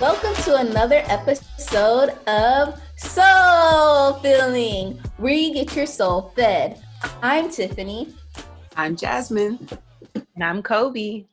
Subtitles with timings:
[0.00, 6.82] Welcome to another episode of Soul Filling, where you get your soul fed.
[7.22, 8.14] I'm Tiffany.
[8.76, 9.68] I'm Jasmine.
[10.14, 11.26] And I'm Kobe.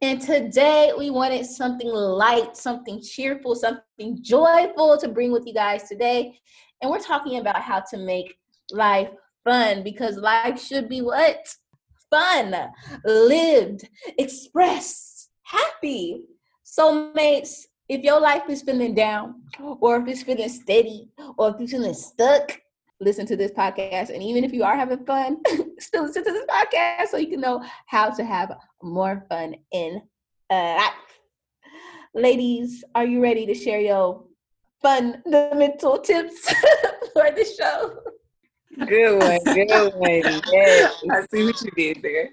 [0.00, 5.88] And today we wanted something light, something cheerful, something joyful to bring with you guys
[5.88, 6.38] today.
[6.80, 8.36] And we're talking about how to make
[8.70, 9.10] life
[9.44, 11.54] fun because life should be what?
[12.12, 12.54] Fun,
[13.06, 13.88] lived,
[14.18, 16.24] expressed, happy.
[16.62, 21.08] Soulmates, if your life is feeling down, or if it's feeling steady,
[21.38, 22.60] or if you're feeling stuck,
[23.00, 24.10] listen to this podcast.
[24.10, 25.38] And even if you are having fun,
[25.78, 30.02] still listen to this podcast so you can know how to have more fun in
[30.50, 30.92] uh, life.
[32.14, 34.24] Ladies, are you ready to share your
[34.82, 36.52] fun fundamental tips
[37.14, 38.00] for the show?
[38.78, 40.42] Good one, good one.
[40.52, 40.94] Yes.
[41.10, 42.30] I see what you did there.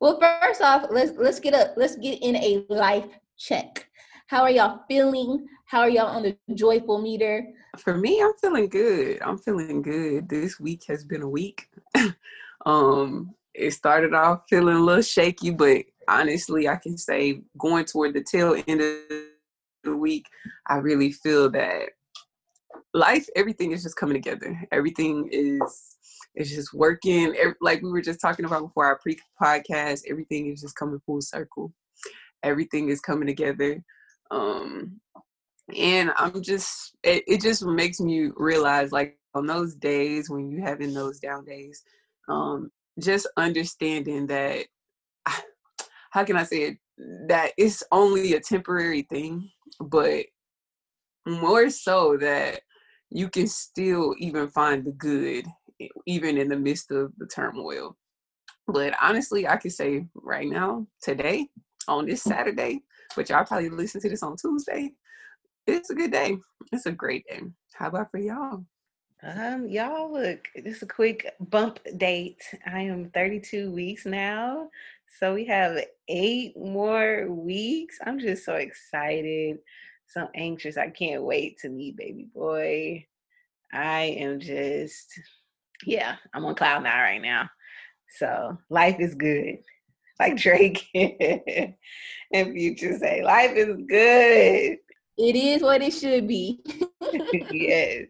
[0.00, 3.06] Well, first off, let's let's get a let's get in a life
[3.38, 3.88] check.
[4.26, 5.46] How are y'all feeling?
[5.66, 7.46] How are y'all on the joyful meter?
[7.78, 9.20] For me, I'm feeling good.
[9.22, 10.28] I'm feeling good.
[10.28, 11.68] This week has been a week.
[12.66, 18.14] um, it started off feeling a little shaky, but honestly, I can say going toward
[18.14, 18.98] the tail end of
[19.84, 20.26] the week,
[20.66, 21.90] I really feel that
[22.98, 24.60] life, everything is just coming together.
[24.72, 25.96] Everything is
[26.34, 27.34] is just working.
[27.60, 31.72] Like we were just talking about before our pre-podcast, everything is just coming full circle.
[32.42, 33.82] Everything is coming together
[34.30, 35.00] um
[35.76, 40.60] and i'm just it, it just makes me realize like on those days when you
[40.60, 41.82] having those down days
[42.28, 44.66] um just understanding that
[46.10, 46.78] how can i say it
[47.26, 50.26] that it's only a temporary thing but
[51.26, 52.60] more so that
[53.10, 55.46] you can still even find the good
[56.06, 57.96] even in the midst of the turmoil
[58.66, 61.46] but honestly i can say right now today
[61.86, 62.82] on this saturday
[63.16, 64.92] but y'all probably listen to this on Tuesday.
[65.66, 66.36] It's a good day.
[66.72, 67.42] It's a great day.
[67.74, 68.64] How about for y'all?
[69.22, 72.42] Um, y'all look, just a quick bump date.
[72.66, 74.68] I am 32 weeks now.
[75.18, 77.98] So we have eight more weeks.
[78.06, 79.58] I'm just so excited,
[80.08, 80.76] so anxious.
[80.76, 83.06] I can't wait to meet baby boy.
[83.72, 85.20] I am just,
[85.84, 87.48] yeah, I'm on cloud nine right now.
[88.18, 89.58] So life is good
[90.20, 94.78] like Drake and Future say, life is good.
[95.16, 96.60] It is what it should be.
[97.50, 98.06] yes.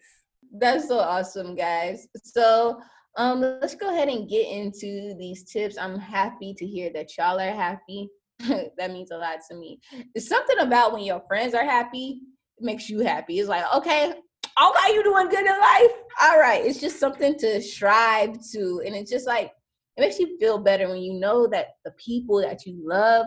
[0.52, 2.08] That's so awesome, guys.
[2.24, 2.80] So
[3.16, 5.76] um let's go ahead and get into these tips.
[5.76, 8.08] I'm happy to hear that y'all are happy.
[8.78, 9.80] that means a lot to me.
[10.14, 12.22] It's something about when your friends are happy,
[12.60, 13.38] makes you happy.
[13.38, 15.92] It's like, okay, okay, you doing good in life.
[16.22, 16.64] All right.
[16.64, 18.82] It's just something to strive to.
[18.84, 19.52] And it's just like
[19.96, 23.26] it makes you feel better when you know that the people that you love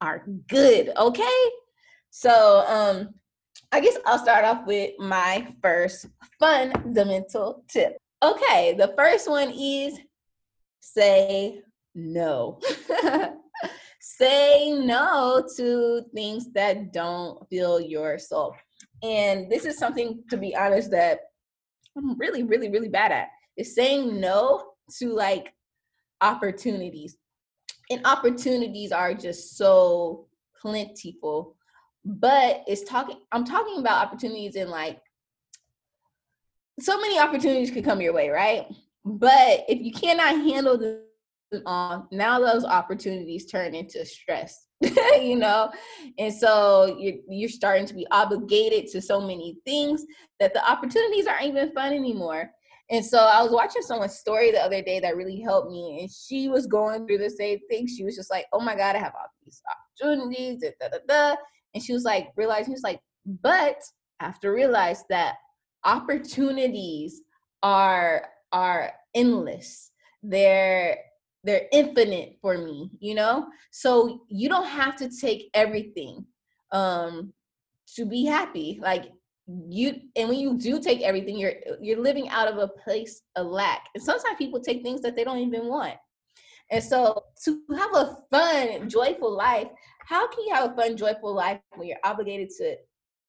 [0.00, 1.50] are good, okay?
[2.10, 3.10] So, um,
[3.72, 6.06] I guess I'll start off with my first
[6.38, 7.98] fundamental tip.
[8.22, 9.98] Okay, the first one is
[10.80, 11.60] say
[11.94, 12.60] no.
[14.18, 18.54] say no to things that don't fill your soul.
[19.02, 21.20] And this is something, to be honest, that
[21.96, 23.28] I'm really, really, really bad at.
[23.56, 25.54] Is saying no to like
[26.20, 27.16] opportunities.
[27.90, 30.26] And opportunities are just so
[30.60, 31.56] plentiful.
[32.04, 35.00] But it's talking, I'm talking about opportunities in like
[36.80, 38.66] so many opportunities could come your way, right?
[39.04, 41.05] But if you cannot handle them
[41.64, 44.66] on, now those opportunities turn into stress,
[45.20, 45.70] you know?
[46.18, 50.04] And so you're, you're starting to be obligated to so many things
[50.40, 52.50] that the opportunities aren't even fun anymore.
[52.90, 56.10] And so I was watching someone's story the other day that really helped me, and
[56.10, 57.88] she was going through the same thing.
[57.88, 59.60] She was just like, "Oh my God, I have all these
[60.00, 61.36] opportunities." Da, da, da,
[61.74, 63.00] and she was like, realizing, she was like,
[63.42, 63.82] "But
[64.20, 65.34] I have to realize that
[65.84, 67.22] opportunities
[67.62, 69.90] are are endless.
[70.22, 70.98] They're
[71.46, 73.46] they're infinite for me, you know.
[73.70, 76.24] So you don't have to take everything
[76.72, 77.32] um
[77.94, 78.78] to be happy.
[78.82, 79.12] Like
[79.46, 83.46] you and when you do take everything you're you're living out of a place of
[83.46, 85.94] lack and sometimes people take things that they don't even want
[86.72, 89.68] and so to have a fun joyful life
[90.04, 92.74] how can you have a fun joyful life when you're obligated to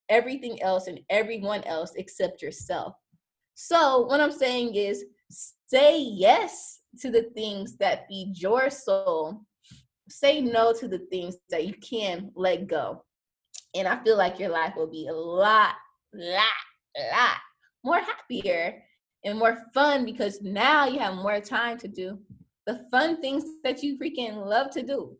[0.09, 2.95] everything else and everyone else except yourself
[3.53, 5.05] so what i'm saying is
[5.67, 9.41] say yes to the things that feed your soul
[10.09, 13.03] say no to the things that you can let go
[13.75, 15.75] and i feel like your life will be a lot
[16.13, 16.43] lot,
[17.11, 17.37] lot
[17.83, 18.81] more happier
[19.23, 22.17] and more fun because now you have more time to do
[22.67, 25.17] the fun things that you freaking love to do.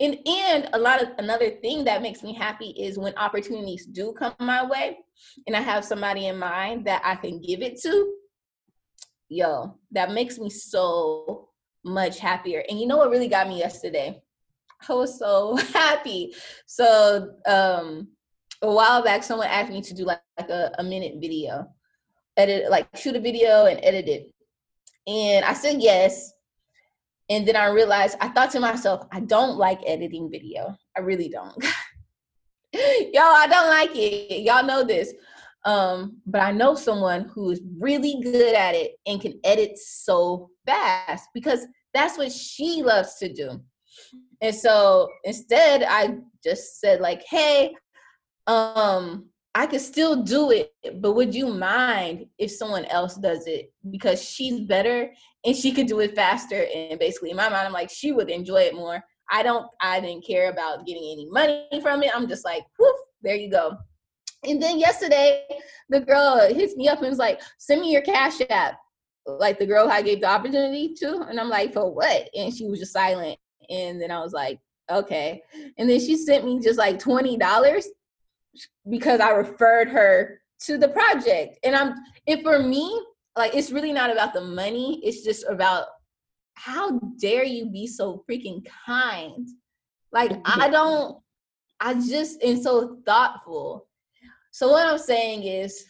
[0.00, 4.12] And and a lot of another thing that makes me happy is when opportunities do
[4.12, 4.98] come my way
[5.46, 8.14] and I have somebody in mind that I can give it to.
[9.28, 11.48] Yo, that makes me so
[11.84, 12.64] much happier.
[12.68, 14.22] And you know what really got me yesterday?
[14.88, 16.34] I was so happy.
[16.66, 18.08] So um
[18.62, 21.66] a while back someone asked me to do like, like a, a minute video.
[22.36, 24.32] Edit like shoot a video and edit it.
[25.06, 26.32] And I said yes.
[27.30, 30.76] And then I realized I thought to myself, I don't like editing video.
[30.96, 31.54] I really don't.
[32.72, 34.42] Y'all, I don't like it.
[34.42, 35.12] Y'all know this.
[35.68, 40.48] Um, but I know someone who is really good at it and can edit so
[40.64, 43.60] fast because that's what she loves to do.
[44.40, 47.74] And so instead, I just said, like, hey,
[48.46, 50.72] um, I could still do it,
[51.02, 53.70] but would you mind if someone else does it?
[53.90, 55.10] Because she's better
[55.44, 56.66] and she could do it faster.
[56.74, 59.04] And basically, in my mind, I'm like, she would enjoy it more.
[59.30, 62.10] I don't, I didn't care about getting any money from it.
[62.14, 63.76] I'm just like, whoof, there you go.
[64.44, 65.44] And then yesterday,
[65.88, 68.78] the girl hits me up and was like, send me your cash app.
[69.26, 71.26] Like the girl I gave the opportunity to.
[71.28, 72.30] And I'm like, for what?
[72.34, 73.38] And she was just silent.
[73.68, 74.58] And then I was like,
[74.90, 75.42] okay.
[75.76, 77.84] And then she sent me just like $20
[78.88, 81.58] because I referred her to the project.
[81.64, 81.94] And I'm,
[82.26, 83.02] if for me,
[83.36, 85.86] like it's really not about the money, it's just about
[86.54, 89.48] how dare you be so freaking kind?
[90.10, 91.18] Like I don't,
[91.80, 93.87] I just am so thoughtful.
[94.58, 95.84] So what I'm saying is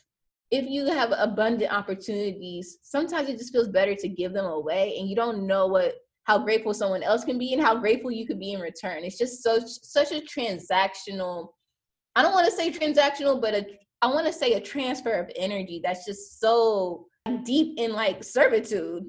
[0.50, 5.09] if you have abundant opportunities, sometimes it just feels better to give them away and
[5.09, 5.94] you don't know what
[6.25, 9.05] how grateful someone else can be and how grateful you could be in return.
[9.05, 11.49] It's just so such a transactional
[12.15, 13.67] I don't want to say transactional, but a,
[14.03, 17.06] I want to say a transfer of energy that's just so
[17.44, 19.05] deep in like servitude.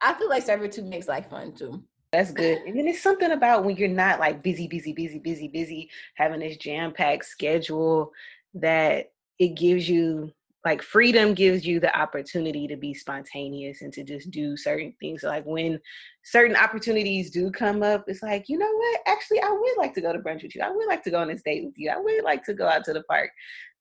[0.00, 1.82] I feel like servitude makes life fun too.
[2.12, 2.58] That's good.
[2.58, 6.38] And then it's something about when you're not like busy, busy, busy, busy, busy, having
[6.38, 8.12] this jam packed schedule
[8.54, 9.06] that
[9.38, 10.32] it gives you
[10.64, 15.24] like freedom gives you the opportunity to be spontaneous and to just do certain things.
[15.24, 15.80] Like when
[16.22, 19.00] certain opportunities do come up it's like you know what?
[19.06, 20.62] Actually i would like to go to brunch with you.
[20.62, 21.90] I would like to go on this date with you.
[21.90, 23.30] I would like to go out to the park.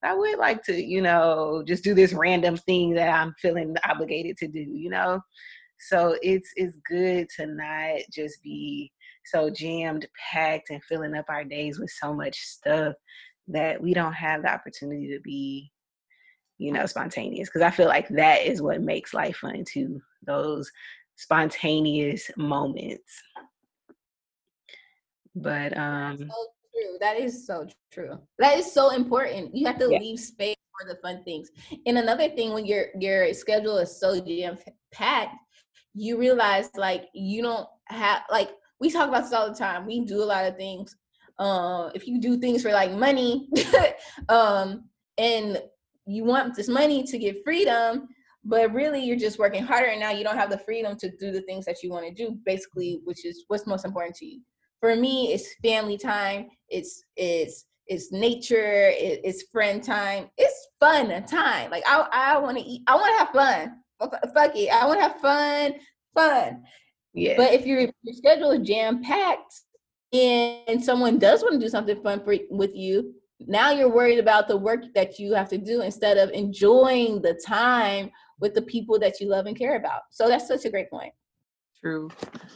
[0.04, 4.38] I would like to you know just do this random thing that i'm feeling obligated
[4.38, 5.22] to do you know?
[5.80, 8.92] So it's it's good to not just be
[9.26, 12.96] so jammed packed and filling up our days with so much stuff
[13.48, 15.72] that we don't have the opportunity to be
[16.62, 17.50] you know, spontaneous.
[17.50, 20.00] Because I feel like that is what makes life fun too.
[20.24, 20.72] Those
[21.16, 23.12] spontaneous moments.
[25.36, 26.26] But um so
[26.72, 26.98] true.
[27.00, 28.20] That is so true.
[28.38, 29.56] That is so important.
[29.56, 29.98] You have to yeah.
[29.98, 31.50] leave space for the fun things.
[31.88, 34.56] And another thing when your your schedule is so jam
[34.92, 35.36] packed,
[35.96, 39.88] you realize like you don't have like we talk about this all the time.
[39.88, 40.96] We do a lot of things.
[41.40, 43.50] Um, if you do things for like money,
[44.30, 44.86] um,
[45.18, 45.62] and
[46.06, 48.08] you want this money to get freedom,
[48.44, 51.32] but really you're just working harder and now you don't have the freedom to do
[51.32, 54.42] the things that you want to do, basically, which is what's most important to you.
[54.80, 61.10] For me, it's family time, it's it's it's nature, it, it's friend time, it's fun
[61.26, 61.70] time.
[61.70, 63.78] Like I I want to eat, I want to have fun.
[64.34, 65.74] Fuck it, I want to have fun,
[66.16, 66.64] fun.
[67.14, 67.36] Yeah.
[67.38, 69.54] But if your your schedule is jam packed
[70.14, 73.14] and someone does want to do something fun for, with you,
[73.48, 77.34] now you're worried about the work that you have to do instead of enjoying the
[77.46, 80.02] time with the people that you love and care about.
[80.10, 81.14] So that's such a great point.
[81.80, 82.10] True.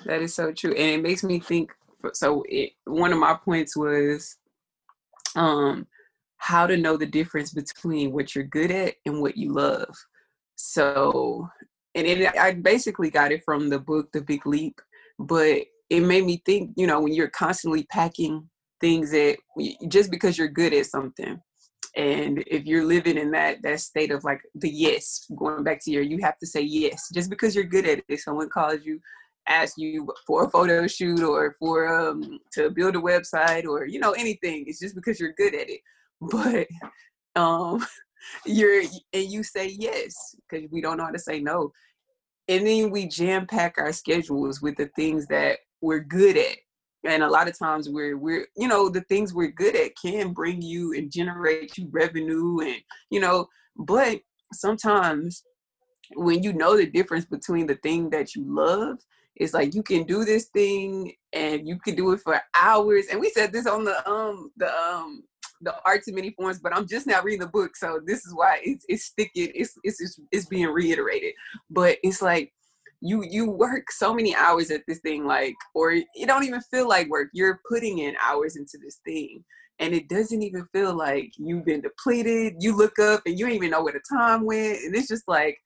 [0.05, 0.71] That is so true.
[0.71, 1.71] And it makes me think
[2.13, 4.37] so it, one of my points was
[5.35, 5.87] um
[6.37, 9.89] how to know the difference between what you're good at and what you love.
[10.55, 11.49] So
[11.95, 14.79] and it I basically got it from the book The Big Leap,
[15.17, 18.49] but it made me think, you know, when you're constantly packing
[18.81, 19.37] things that
[19.87, 21.39] just because you're good at something
[21.95, 25.91] and if you're living in that that state of like the yes going back to
[25.91, 27.09] your you have to say yes.
[27.13, 28.99] Just because you're good at it someone calls you
[29.47, 33.99] ask you for a photo shoot or for um to build a website or you
[33.99, 35.81] know anything it's just because you're good at it.
[36.21, 36.67] But
[37.35, 37.85] um
[38.45, 38.81] you're
[39.13, 41.71] and you say yes because we don't know how to say no.
[42.47, 46.57] And then we jam pack our schedules with the things that we're good at.
[47.07, 50.33] And a lot of times we're we're you know the things we're good at can
[50.33, 55.43] bring you and generate you revenue and you know but sometimes
[56.15, 58.97] when you know the difference between the thing that you love
[59.35, 63.07] it's like you can do this thing and you can do it for hours.
[63.11, 65.23] And we said this on the um the um
[65.61, 68.35] the arts in many forms but i'm just now reading the book so this is
[68.35, 71.33] why it's it's sticking it's it's it's, it's being reiterated.
[71.69, 72.53] But it's like
[73.05, 76.87] you you work so many hours at this thing like or it don't even feel
[76.87, 79.43] like work you're putting in hours into this thing
[79.79, 83.55] and it doesn't even feel like you've been depleted you look up and you don't
[83.55, 85.57] even know where the time went and it's just like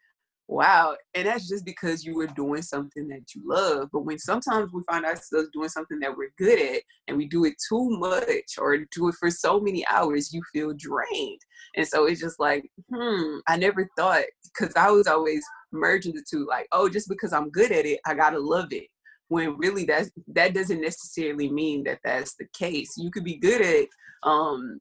[0.50, 4.72] wow and that's just because you were doing something that you love but when sometimes
[4.74, 8.58] we find ourselves doing something that we're good at and we do it too much
[8.58, 11.40] or do it for so many hours you feel drained
[11.76, 16.24] and so it's just like hmm i never thought because i was always merging the
[16.30, 18.88] two like oh just because i'm good at it i gotta love it.
[19.28, 22.96] When really that's that doesn't necessarily mean that that's the case.
[22.98, 23.88] You could be good at
[24.24, 24.80] um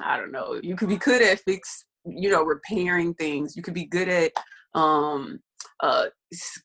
[0.00, 3.56] i don't know you could be good at fix you know repairing things.
[3.56, 4.32] You could be good at
[4.74, 5.40] um
[5.80, 6.06] uh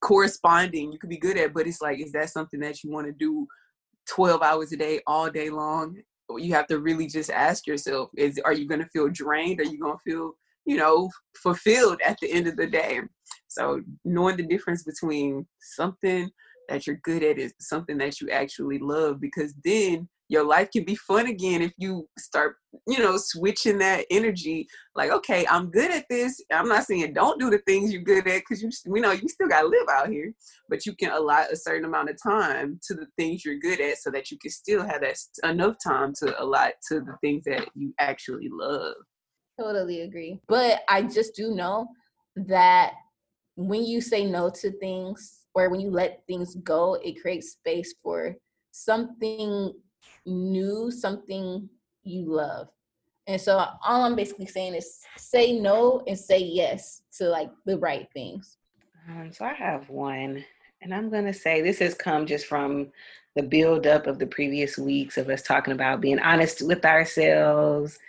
[0.02, 0.92] corresponding.
[0.94, 3.14] You could be good at but it's like is that something that you want to
[3.14, 3.48] do
[4.08, 5.98] 12 hours a day all day long?
[6.38, 9.60] You have to really just ask yourself is are you going to feel drained?
[9.60, 10.34] Are you going to feel
[10.66, 11.10] you know
[11.42, 13.02] fulfilled at the end of the day.
[13.48, 16.30] So knowing the difference between something
[16.70, 20.84] that you're good at is something that you actually love because then your life can
[20.84, 24.68] be fun again if you start you know switching that energy.
[24.96, 26.40] Like okay i'm good at this.
[26.54, 29.28] I'm not saying don't do the things you're good at because you we know you
[29.28, 30.32] still got to live out here
[30.70, 33.98] but you can allot a certain amount of time to the things you're good at
[33.98, 37.68] so that you can still have that enough time to allot to the things that
[37.74, 38.94] you actually love
[39.60, 41.88] totally agree but i just do know
[42.36, 42.94] that
[43.56, 47.94] when you say no to things or when you let things go it creates space
[48.02, 48.36] for
[48.72, 49.74] something
[50.26, 51.68] new something
[52.04, 52.70] you love.
[53.28, 57.78] And so all I'm basically saying is say no and say yes to like the
[57.78, 58.58] right things.
[59.08, 60.44] Um, so I have one,
[60.82, 62.92] and I'm gonna say this has come just from
[63.36, 68.00] the build up of the previous weeks of us talking about being honest with ourselves,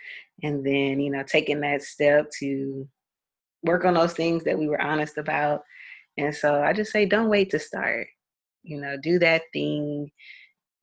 [0.43, 2.87] and then you know taking that step to
[3.63, 5.61] work on those things that we were honest about.
[6.17, 8.07] And so I just say, don't wait to start.
[8.63, 10.11] You know, do that thing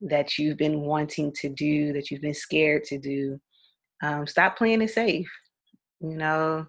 [0.00, 3.38] that you've been wanting to do, that you've been scared to do,
[4.02, 5.28] um, stop playing it safe.
[6.00, 6.66] You know,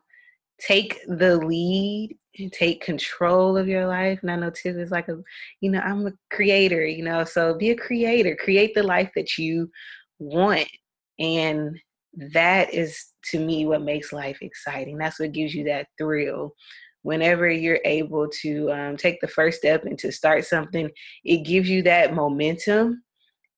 [0.59, 4.19] take the lead and take control of your life.
[4.21, 5.17] And I know Tiff is like a,
[5.61, 9.37] you know, I'm a creator, you know, so be a creator, create the life that
[9.37, 9.69] you
[10.19, 10.67] want.
[11.19, 11.77] And
[12.13, 14.97] that is to me what makes life exciting.
[14.97, 16.53] That's what gives you that thrill.
[17.03, 20.89] Whenever you're able to um, take the first step and to start something,
[21.23, 23.03] it gives you that momentum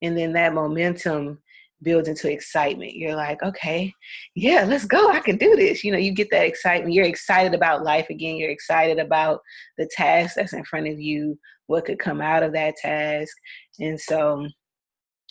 [0.01, 1.39] and then that momentum
[1.84, 2.93] builds into excitement.
[2.93, 3.91] You're like, okay,
[4.36, 5.10] yeah, let's go.
[5.12, 5.84] I can do this.
[5.84, 6.93] You know, you get that excitement.
[6.93, 8.36] You're excited about life again.
[8.36, 9.39] You're excited about
[9.77, 13.36] the task that's in front of you, what could come out of that task.
[13.79, 14.48] And so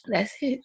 [0.07, 0.61] that's it.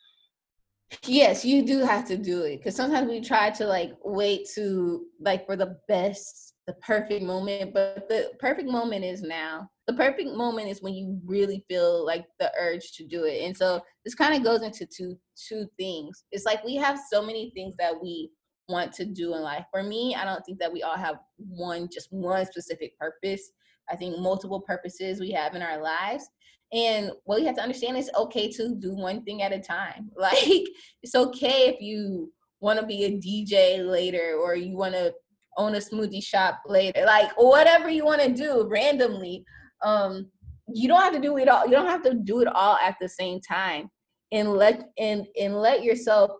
[1.05, 5.05] Yes, you do have to do it because sometimes we try to like wait to
[5.19, 10.29] like for the best, the perfect moment, but the perfect moment is now the perfect
[10.35, 13.43] moment is when you really feel like the urge to do it.
[13.43, 16.23] And so this kind of goes into two two things.
[16.31, 18.31] It's like we have so many things that we
[18.67, 19.65] want to do in life.
[19.71, 23.51] For me, I don't think that we all have one just one specific purpose.
[23.89, 26.27] I think multiple purposes we have in our lives.
[26.75, 30.11] And what you have to understand is okay to do one thing at a time.
[30.17, 30.67] Like
[31.01, 35.13] it's okay if you want to be a DJ later or you want to
[35.57, 37.03] own a smoothie shop later.
[37.05, 39.45] Like whatever you want to do randomly
[39.83, 40.27] um
[40.67, 42.95] you don't have to do it all you don't have to do it all at
[42.99, 43.89] the same time
[44.31, 46.31] and let and and let yourself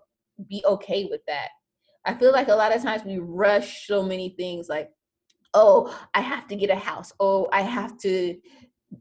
[0.50, 1.50] be okay with that
[2.06, 4.90] i feel like a lot of times we rush so many things like
[5.54, 8.36] oh i have to get a house oh i have to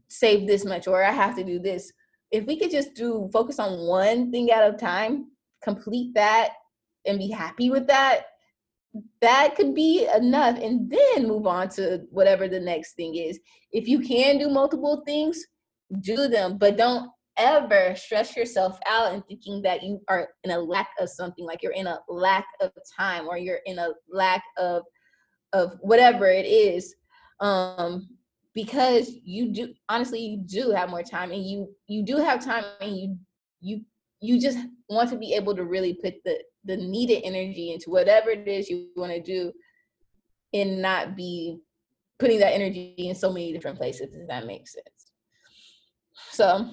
[0.07, 1.91] save this much or i have to do this.
[2.31, 5.31] If we could just do focus on one thing at a time
[5.63, 6.49] complete that
[7.05, 8.25] and be happy with that
[9.21, 13.39] that could be enough and then move on to whatever the next thing is.
[13.71, 15.43] If you can do multiple things
[15.99, 20.57] do them but don't ever stress yourself out and thinking that you are in a
[20.57, 24.43] lack of something like you're in a lack of time or you're in a lack
[24.57, 24.83] of
[25.53, 26.95] of whatever it is.
[27.39, 28.09] Um
[28.55, 32.63] because you do honestly you do have more time and you you do have time
[32.81, 33.17] and you
[33.61, 33.81] you
[34.21, 34.57] you just
[34.89, 38.69] want to be able to really put the the needed energy into whatever it is
[38.69, 39.51] you want to do
[40.53, 41.59] and not be
[42.17, 45.11] putting that energy in so many different places if that makes sense.
[46.31, 46.69] So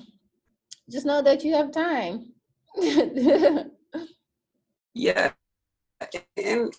[0.88, 2.32] just know that you have time.
[4.94, 5.32] Yeah
[6.36, 6.72] and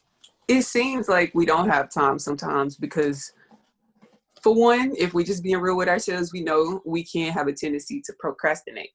[0.47, 3.31] it seems like we don't have time sometimes because
[4.43, 7.53] for one if we just being real with ourselves we know we can have a
[7.53, 8.91] tendency to procrastinate.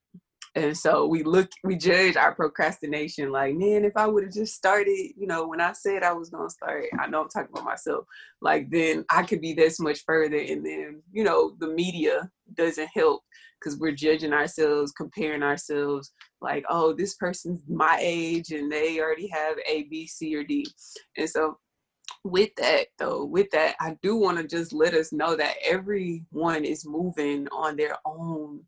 [0.54, 4.54] And so we look we judge our procrastination like man if i would have just
[4.54, 7.50] started you know when i said i was going to start i know i'm talking
[7.52, 8.04] about myself
[8.40, 12.88] like then i could be this much further and then you know the media doesn't
[12.92, 13.22] help
[13.60, 19.28] because we're judging ourselves comparing ourselves like oh this person's my age and they already
[19.28, 20.66] have a b c or d.
[21.16, 21.58] And so
[22.24, 26.64] with that though with that i do want to just let us know that everyone
[26.64, 28.60] is moving on their own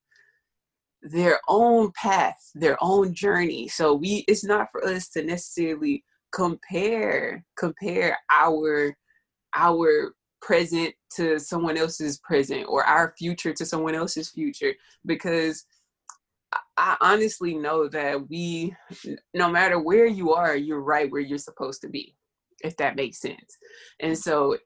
[1.03, 3.69] their own path, their own journey.
[3.69, 8.97] So we it's not for us to necessarily compare compare our
[9.55, 14.73] our present to someone else's present or our future to someone else's future
[15.05, 15.65] because
[16.77, 18.75] I honestly know that we
[19.35, 22.15] no matter where you are you're right where you're supposed to be
[22.63, 23.57] if that makes sense.
[24.01, 24.57] And so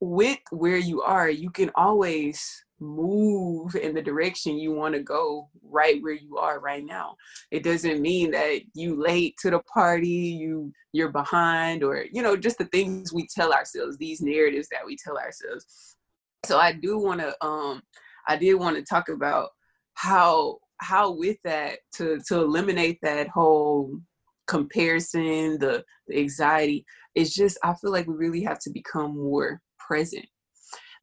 [0.00, 5.48] with where you are you can always move in the direction you want to go
[5.62, 7.14] right where you are right now
[7.50, 12.36] it doesn't mean that you late to the party you you're behind or you know
[12.36, 15.96] just the things we tell ourselves these narratives that we tell ourselves
[16.44, 17.80] so i do want to um
[18.28, 19.50] i did want to talk about
[19.94, 23.98] how how with that to to eliminate that whole
[24.46, 26.84] comparison the, the anxiety
[27.14, 30.26] it's just i feel like we really have to become more present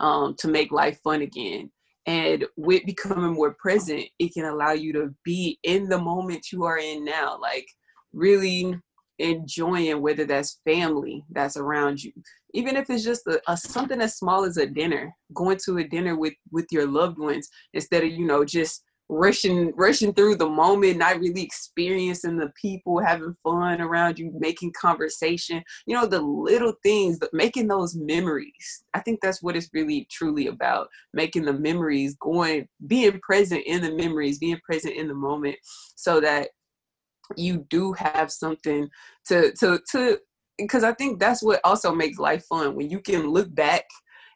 [0.02, 1.72] um, to make life fun again.
[2.08, 6.64] And with becoming more present, it can allow you to be in the moment you
[6.64, 7.68] are in now, like
[8.12, 8.76] really
[9.20, 12.12] enjoying whether that's family that's around you
[12.56, 15.84] even if it's just a, a, something as small as a dinner going to a
[15.84, 20.48] dinner with with your loved ones instead of you know just rushing rushing through the
[20.48, 26.22] moment not really experiencing the people having fun around you making conversation you know the
[26.22, 28.84] little things but making those memories.
[28.94, 33.82] I think that's what it's really truly about making the memories going being present in
[33.82, 35.58] the memories being present in the moment
[35.96, 36.50] so that
[37.36, 38.90] you do have something
[39.28, 40.18] to to to
[40.58, 42.76] because i think that's what also makes life fun.
[42.76, 43.84] When you can look back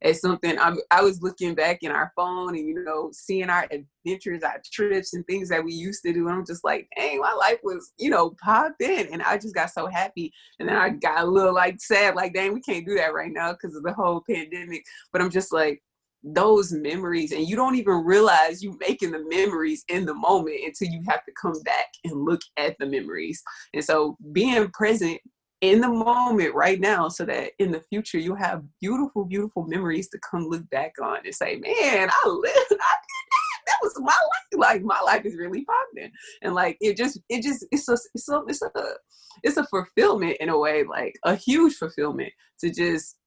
[0.01, 3.67] as something I'm, I was looking back in our phone and you know seeing our
[3.71, 7.19] adventures, our trips, and things that we used to do, and I'm just like, dang,
[7.19, 10.77] my life was you know popped in, and I just got so happy, and then
[10.77, 13.75] I got a little like sad, like dang, we can't do that right now because
[13.75, 14.83] of the whole pandemic.
[15.11, 15.81] But I'm just like
[16.25, 20.87] those memories and you don't even realize you making the memories in the moment until
[20.87, 23.43] you have to come back and look at the memories
[23.75, 25.20] and so being present
[25.61, 30.09] in the moment right now so that in the future you'll have beautiful, beautiful memories
[30.09, 32.98] to come look back on and say, man, I lived, I did that.
[33.68, 34.59] That was my life.
[34.59, 36.11] Like my life is really popping.
[36.41, 38.72] And like it just, it just, it's a, it's a, it's a,
[39.44, 43.18] it's a fulfillment in a way, like a huge fulfillment to just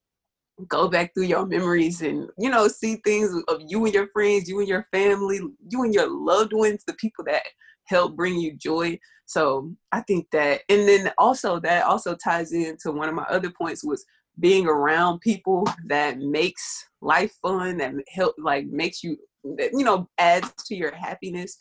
[0.67, 4.49] go back through your memories and you know see things of you and your friends
[4.49, 7.45] you and your family you and your loved ones the people that
[7.89, 8.99] help bring you joy
[9.29, 13.51] so I think that, and then also that also ties into one of my other
[13.51, 14.07] points was
[14.41, 20.51] being around people that makes life fun, that help like makes you, you know, adds
[20.65, 21.59] to your happiness.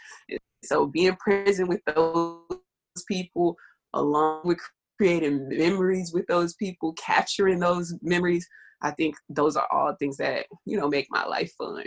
[0.64, 2.40] So being present with those
[3.06, 3.58] people,
[3.94, 4.60] along with
[4.98, 8.48] creating memories with those people, capturing those memories,
[8.82, 11.84] I think those are all things that you know make my life fun.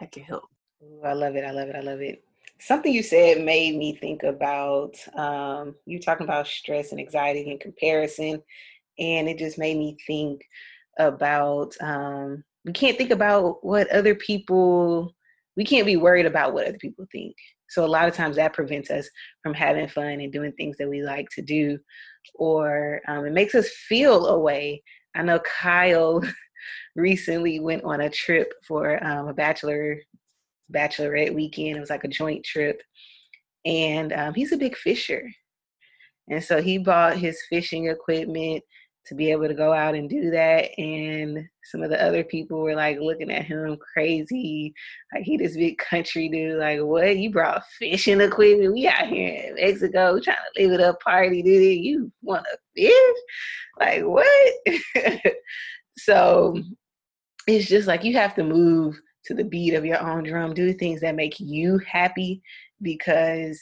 [0.00, 0.42] That can help.
[0.82, 1.44] Ooh, I love it.
[1.44, 1.76] I love it.
[1.76, 2.24] I love it
[2.60, 7.60] something you said made me think about um, you talking about stress and anxiety and
[7.60, 8.42] comparison
[8.98, 10.42] and it just made me think
[10.98, 15.14] about um, we can't think about what other people
[15.56, 17.34] we can't be worried about what other people think.
[17.68, 19.10] So a lot of times that prevents us
[19.42, 21.78] from having fun and doing things that we like to do
[22.34, 24.82] or um, it makes us feel a way.
[25.14, 26.22] I know kyle
[26.96, 29.98] recently went on a trip for um, a bachelor
[30.72, 31.76] bachelorette weekend.
[31.76, 32.82] It was like a joint trip.
[33.64, 35.30] And um, he's a big fisher.
[36.28, 38.62] And so he bought his fishing equipment
[39.06, 40.78] to be able to go out and do that.
[40.78, 44.74] And some of the other people were like looking at him crazy.
[45.12, 46.58] Like he this big country dude.
[46.58, 47.16] Like, what?
[47.16, 48.74] You brought fishing equipment?
[48.74, 51.82] We out here in Mexico trying to live it up party, dude.
[51.82, 52.44] You wanna
[52.76, 52.92] fish?
[53.80, 54.54] Like what?
[55.96, 56.60] so
[57.46, 60.54] it's just like you have to move to the beat of your own drum.
[60.54, 62.42] Do things that make you happy
[62.82, 63.60] because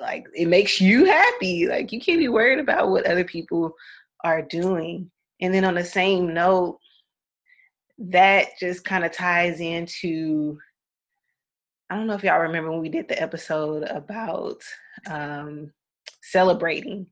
[0.00, 1.68] like it makes you happy.
[1.68, 3.74] Like you can't be worried about what other people
[4.24, 5.10] are doing.
[5.40, 6.78] And then on the same note,
[7.98, 10.58] that just kind of ties into
[11.90, 14.62] I don't know if y'all remember when we did the episode about
[15.08, 15.70] um,
[16.22, 17.06] celebrating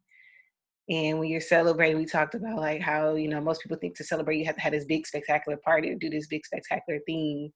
[0.89, 4.05] and when you're celebrating, we talked about like how, you know, most people think to
[4.05, 7.53] celebrate you have to have this big spectacular party or do this big spectacular thing.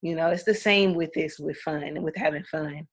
[0.00, 2.86] You know, it's the same with this with fun and with having fun.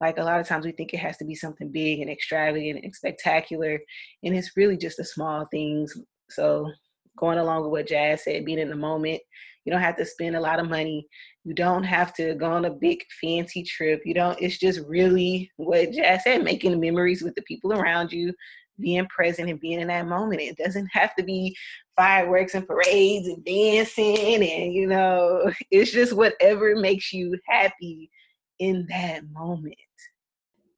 [0.00, 2.84] like a lot of times we think it has to be something big and extravagant
[2.84, 3.80] and spectacular,
[4.22, 5.96] and it's really just the small things.
[6.30, 6.70] So
[7.18, 9.20] going along with what Jazz said, being in the moment,
[9.64, 11.06] you don't have to spend a lot of money.
[11.44, 14.02] You don't have to go on a big fancy trip.
[14.04, 18.32] You don't, it's just really what Jazz said, making memories with the people around you,
[18.78, 20.40] being present and being in that moment.
[20.40, 21.56] It doesn't have to be
[21.96, 28.10] fireworks and parades and dancing and you know, it's just whatever makes you happy
[28.58, 29.76] in that moment.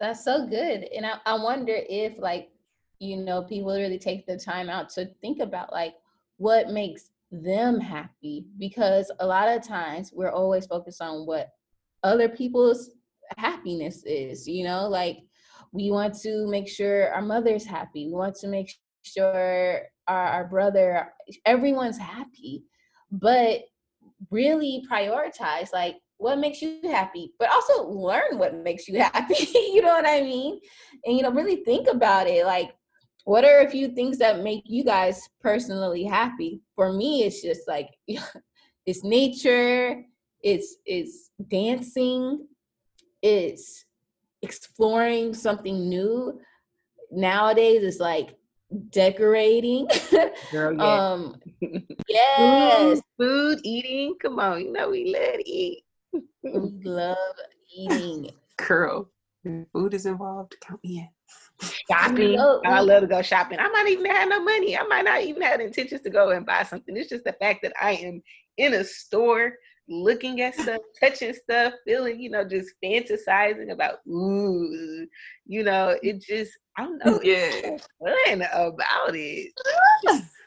[0.01, 0.87] That's so good.
[0.95, 2.51] And I, I wonder if like,
[2.99, 5.95] you know, people really take the time out to think about like
[6.37, 11.51] what makes them happy because a lot of times we're always focused on what
[12.03, 12.91] other people's
[13.37, 15.19] happiness is, you know, like
[15.75, 18.07] we want to make sure our mother's happy.
[18.07, 21.13] We want to make sure our, our brother,
[21.45, 22.63] everyone's happy,
[23.11, 23.63] but
[24.31, 29.35] really prioritize like what makes you happy, but also learn what makes you happy.
[29.53, 30.61] you know what I mean?
[31.05, 32.47] And, you know, really think about it.
[32.47, 32.71] Like,
[33.25, 36.61] what are a few things that make you guys personally happy?
[36.77, 37.89] For me, it's just like,
[38.87, 40.05] it's nature,
[40.41, 42.47] it's, it's dancing,
[43.23, 43.84] it's
[44.45, 46.41] exploring something new.
[47.11, 48.37] Nowadays, it's like
[48.91, 49.89] decorating.
[50.53, 51.13] Girl, yeah.
[51.13, 51.37] um,
[52.09, 54.15] yes, food, food, eating.
[54.21, 55.85] Come on, you know we love to eat.
[56.13, 57.17] we love
[57.75, 58.31] eating.
[58.57, 59.11] Girl,
[59.73, 60.55] food is involved.
[60.61, 61.09] Count me in.
[61.91, 62.39] Shopping.
[62.67, 63.59] I love to go shopping.
[63.59, 64.77] I might even have no money.
[64.77, 66.97] I might not even have intentions to go and buy something.
[66.97, 68.23] It's just the fact that I am
[68.57, 69.55] in a store
[69.89, 75.07] looking at stuff, touching stuff, feeling, you know, just fantasizing about, ooh,
[75.47, 79.53] you know, it just, I don't know, yeah, fun about it.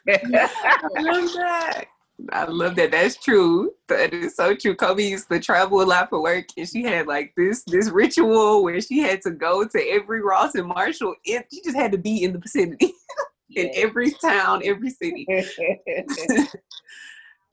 [0.08, 1.84] I love that.
[2.32, 2.90] I love that.
[2.90, 3.72] That's true.
[3.88, 4.74] That is so true.
[4.74, 8.64] Kobe used to travel a lot for work, and she had like this this ritual
[8.64, 11.14] where she had to go to every Ross and Marshall.
[11.30, 12.92] And she just had to be in the vicinity
[13.54, 15.26] in every town, every city.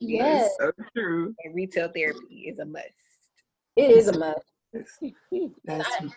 [0.00, 1.34] Yes, so true.
[1.44, 2.86] And retail therapy is a must.
[3.76, 4.40] It is a must.
[5.64, 6.10] That's and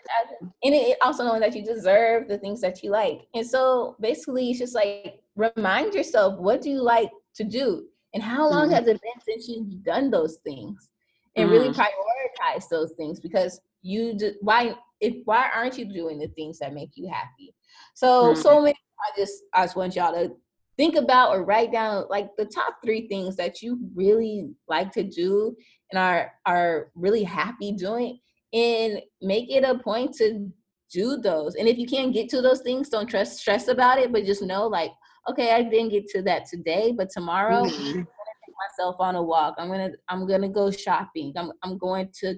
[0.63, 3.21] it also knowing that you deserve the things that you like.
[3.33, 8.23] And so basically it's just like remind yourself what do you like to do and
[8.23, 8.75] how long mm-hmm.
[8.75, 10.89] has it been since you've done those things
[11.35, 11.53] and mm-hmm.
[11.53, 16.59] really prioritize those things because you do, why if why aren't you doing the things
[16.59, 17.53] that make you happy
[17.93, 18.41] so mm-hmm.
[18.41, 20.31] so many i just i just want y'all to
[20.79, 25.03] think about or write down like the top three things that you really like to
[25.03, 25.53] do
[25.91, 28.17] and are are really happy doing
[28.53, 30.49] and make it a point to
[30.91, 31.55] do those.
[31.55, 34.41] And if you can't get to those things don't trust stress about it but just
[34.41, 34.91] know like
[35.29, 37.87] okay i didn't get to that today but tomorrow mm-hmm.
[37.87, 39.55] i'm gonna take myself on a walk.
[39.57, 41.33] I'm gonna i'm gonna go shopping.
[41.35, 42.35] I'm, I'm going to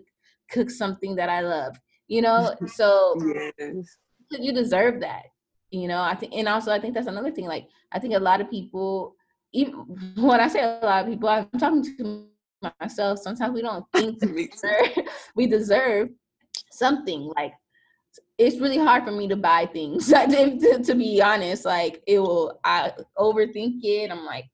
[0.50, 1.78] cook something that i love
[2.12, 2.54] you know?
[2.68, 3.98] So yes.
[4.32, 5.24] you deserve that
[5.72, 8.20] you know i think and also i think that's another thing like i think a
[8.20, 9.16] lot of people
[9.54, 9.74] even
[10.16, 12.26] when i say a lot of people i'm talking to
[12.80, 15.06] myself sometimes we don't think we deserve,
[15.36, 16.10] we deserve
[16.72, 17.54] something like
[18.38, 22.04] it's really hard for me to buy things I think to, to be honest like
[22.08, 24.46] it will i overthink it i'm like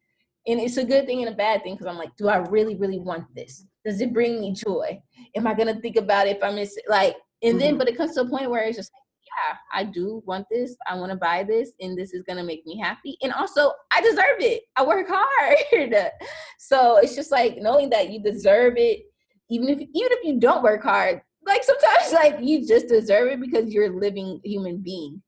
[0.46, 2.76] and it's a good thing and a bad thing because i'm like do i really
[2.76, 3.66] really want this?
[3.84, 5.02] Does it bring me joy?
[5.36, 6.86] Am i gonna think about it if i miss it?
[6.88, 7.60] Like and mm-hmm.
[7.60, 10.48] then but it comes to a point where it's just like yeah, I do want
[10.50, 10.76] this.
[10.90, 13.18] I want to buy this, and this is gonna make me happy.
[13.22, 14.64] And also, I deserve it.
[14.76, 16.12] I work hard,
[16.60, 19.02] so it's just like knowing that you deserve it,
[19.50, 21.22] even if even if you don't work hard.
[21.46, 25.22] Like sometimes, like you just deserve it because you're a living human being,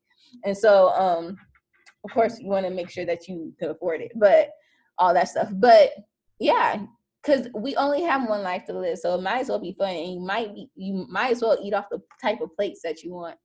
[0.45, 1.37] and so um,
[2.03, 4.49] of course, you want to make sure that you can afford it, but
[4.97, 5.49] all that stuff.
[5.53, 5.91] But
[6.39, 6.83] yeah,
[7.21, 9.89] because we only have one life to live, so it might as well be fun.
[9.89, 13.03] And you might be, you might as well eat off the type of plates that
[13.03, 13.35] you want.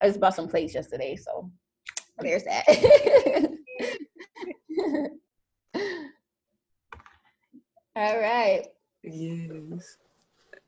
[0.00, 1.50] I just bought some plates yesterday, so
[2.18, 2.64] there's that.
[7.94, 8.62] All right.
[9.02, 9.98] Yes.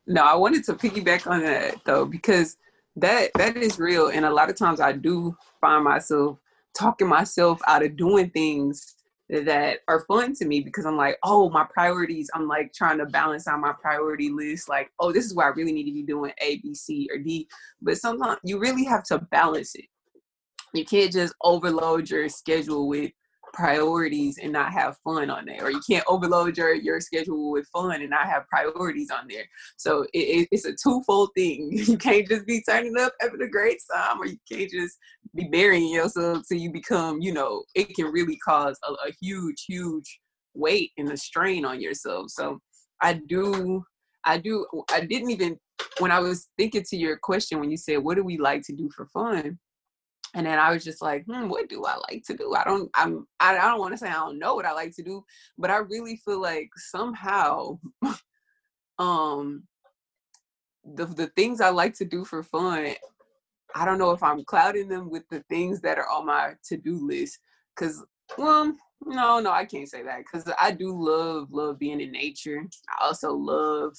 [0.06, 2.56] No, I wanted to piggyback on that though because
[2.96, 6.38] that that is real, and a lot of times I do find myself
[6.76, 8.96] talking myself out of doing things
[9.42, 12.30] that are fun to me because I'm like, oh, my priorities.
[12.34, 14.68] I'm like trying to balance out my priority list.
[14.68, 17.18] Like, oh, this is what I really need to be doing A, B, C, or
[17.18, 17.48] D.
[17.82, 19.86] But sometimes you really have to balance it.
[20.72, 23.12] You can't just overload your schedule with
[23.54, 27.66] priorities and not have fun on there or you can't overload your your schedule with
[27.68, 29.44] fun and not have priorities on there
[29.76, 33.78] so it, it's a twofold thing you can't just be turning up having a great
[33.94, 34.98] time or you can't just
[35.34, 39.64] be burying yourself till you become you know it can really cause a, a huge
[39.66, 40.20] huge
[40.54, 42.58] weight and a strain on yourself so
[43.00, 43.84] i do
[44.24, 44.66] I do.
[44.90, 45.58] I didn't even
[45.98, 48.72] when I was thinking to your question when you said, "What do we like to
[48.72, 49.58] do for fun?"
[50.34, 52.54] And then I was just like, hmm, what do I like to do?
[52.54, 54.94] I don't, I'm, I, I don't want to say I don't know what I like
[54.96, 55.24] to do,
[55.56, 57.78] but I really feel like somehow,
[58.98, 59.62] um,
[60.84, 62.94] the the things I like to do for fun,
[63.74, 66.76] I don't know if I'm clouding them with the things that are on my to
[66.76, 67.38] do list.
[67.76, 68.04] Cause,
[68.36, 72.62] well, no, no, I can't say that because I do love love being in nature.
[72.88, 73.96] I also love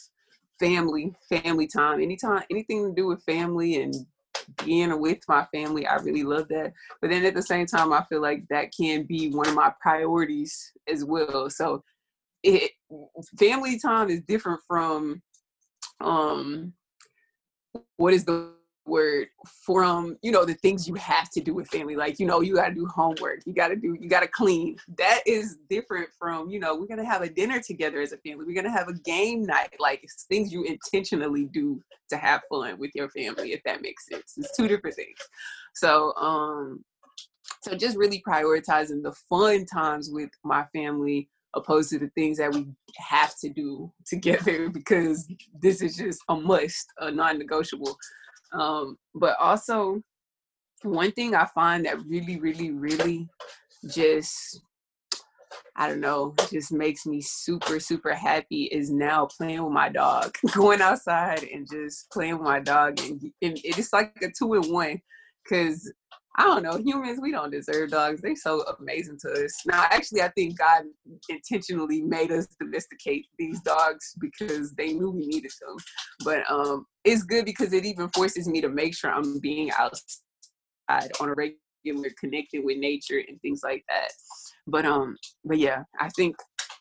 [0.60, 2.02] family, family time.
[2.02, 3.96] Anytime, anything to do with family and
[4.64, 6.74] being with my family, I really love that.
[7.02, 9.74] But then at the same time, I feel like that can be one of my
[9.82, 11.50] priorities as well.
[11.50, 11.84] So,
[12.44, 12.72] it
[13.40, 15.22] family time is different from
[16.02, 16.74] um
[17.98, 18.55] what is the
[18.86, 19.28] word
[19.66, 22.56] from you know the things you have to do with family like you know you
[22.56, 24.78] got to do homework you got to do you got to clean.
[24.98, 28.46] That is different from you know we're gonna have a dinner together as a family
[28.46, 32.78] we're gonna have a game night like it's things you intentionally do to have fun
[32.78, 34.34] with your family if that makes sense.
[34.38, 35.18] It's two different things.
[35.74, 36.84] So um
[37.62, 42.54] so just really prioritizing the fun times with my family opposed to the things that
[42.54, 42.68] we
[42.98, 45.28] have to do together because
[45.62, 47.98] this is just a must a non-negotiable
[48.54, 50.02] um, but also,
[50.84, 53.28] one thing I find that really, really, really
[53.88, 54.62] just
[55.78, 60.36] I don't know, just makes me super, super happy is now playing with my dog,
[60.54, 63.00] going outside and just playing with my dog.
[63.02, 65.02] And, and it's like a two in one
[65.44, 65.92] because
[66.38, 68.22] I don't know, humans, we don't deserve dogs.
[68.22, 69.54] They're so amazing to us.
[69.66, 70.84] Now, actually, I think God
[71.30, 75.78] intentionally made us domesticate these dogs because they knew we needed them.
[76.26, 81.12] But um, it's good because it even forces me to make sure I'm being outside
[81.22, 84.10] on a regular, connected with nature and things like that.
[84.68, 86.36] But um, but yeah, I think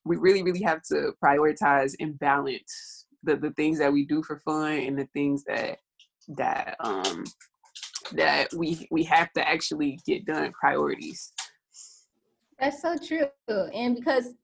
[0.04, 4.40] we really, really have to prioritize and balance the the things that we do for
[4.40, 5.78] fun and the things that
[6.28, 7.24] that um
[8.12, 11.32] that we we have to actually get done priorities.
[12.58, 13.28] That's so true.
[13.48, 14.34] And because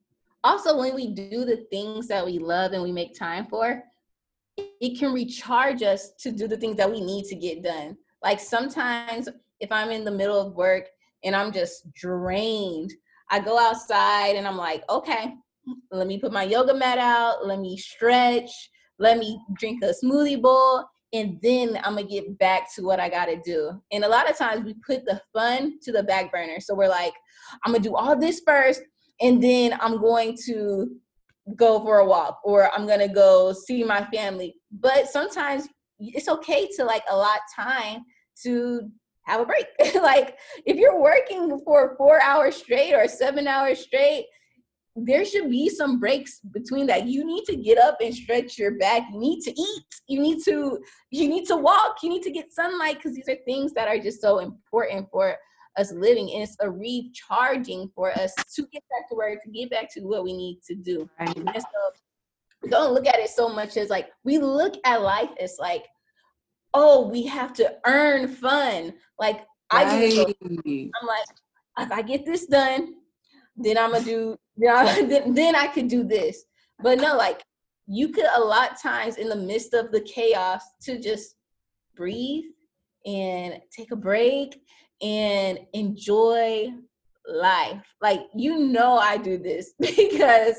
[0.43, 3.83] also when we do the things that we love and we make time for
[4.57, 7.97] it can recharge us to do the things that we need to get done.
[8.23, 9.29] Like sometimes
[9.61, 10.89] if i'm in the middle of work
[11.23, 12.93] and i'm just drained
[13.31, 15.35] i go outside and i'm like okay
[15.93, 18.51] let me put my yoga mat out let me stretch
[18.99, 23.09] let me drink a smoothie bowl and then I'm gonna get back to what I
[23.09, 23.81] gotta do.
[23.93, 26.61] And a lot of times we put the fun to the back burner.
[26.61, 27.15] So we're like,
[27.65, 28.83] I'm gonna do all this first,
[29.21, 30.89] and then I'm going to
[31.57, 34.55] go for a walk or I'm gonna go see my family.
[34.71, 35.69] But sometimes
[35.99, 38.03] it's okay to like allot time
[38.45, 38.89] to
[39.25, 39.67] have a break.
[39.97, 44.27] like if you're working for four hours straight or seven hours straight,
[44.97, 47.07] there should be some breaks between that.
[47.07, 49.05] You need to get up and stretch your back.
[49.13, 49.85] You need to eat.
[50.09, 50.79] You need to
[51.11, 51.99] you need to walk.
[52.03, 55.37] You need to get sunlight because these are things that are just so important for
[55.79, 59.71] us living and it's a recharging for us to get back to work to get
[59.71, 61.09] back to what we need to do.
[61.19, 61.35] Right.
[61.37, 65.57] so um, don't look at it so much as like we look at life as
[65.61, 65.87] like
[66.75, 68.93] oh we have to earn fun.
[69.19, 70.37] Like i right.
[70.51, 71.27] i'm like
[71.79, 72.95] if i get this done
[73.57, 76.45] then i'm gonna do yeah, then, then I could do this.
[76.83, 77.43] But no, like
[77.87, 81.35] you could a lot times in the midst of the chaos to just
[81.97, 82.45] breathe
[83.07, 84.61] and take a break
[85.03, 86.69] and enjoy
[87.27, 87.83] life.
[88.01, 90.57] Like you know I do this because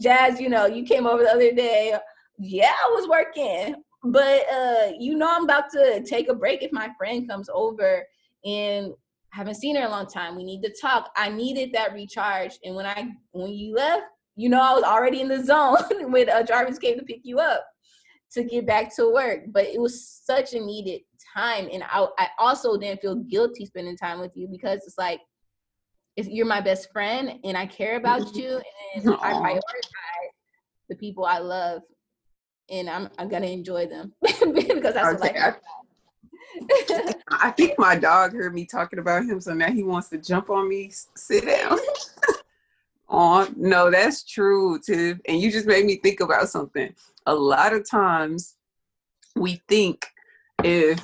[0.00, 1.94] Jazz, you know, you came over the other day.
[2.38, 3.76] Yeah, I was working.
[4.04, 8.04] But uh you know I'm about to take a break if my friend comes over
[8.44, 8.92] and
[9.32, 10.36] haven't seen her in a long time.
[10.36, 11.10] We need to talk.
[11.16, 12.58] I needed that recharge.
[12.64, 14.04] And when I when you left,
[14.36, 15.76] you know, I was already in the zone
[16.12, 17.66] when uh, Jarvis came to pick you up
[18.32, 19.40] to get back to work.
[19.48, 21.00] But it was such a needed
[21.34, 25.20] time, and I I also didn't feel guilty spending time with you because it's like
[26.16, 28.38] if you're my best friend and I care about mm-hmm.
[28.38, 28.62] you
[28.94, 29.18] and Aww.
[29.22, 30.30] I prioritize
[30.90, 31.82] the people I love
[32.70, 35.32] and I'm I'm gonna enjoy them because that's okay.
[35.32, 35.54] what I
[37.28, 40.50] I think my dog heard me talking about him, so now he wants to jump
[40.50, 40.90] on me.
[41.16, 41.78] Sit down.
[43.08, 45.18] oh no, that's true, Tiff.
[45.26, 46.94] And you just made me think about something.
[47.26, 48.56] A lot of times,
[49.36, 50.06] we think
[50.62, 51.00] if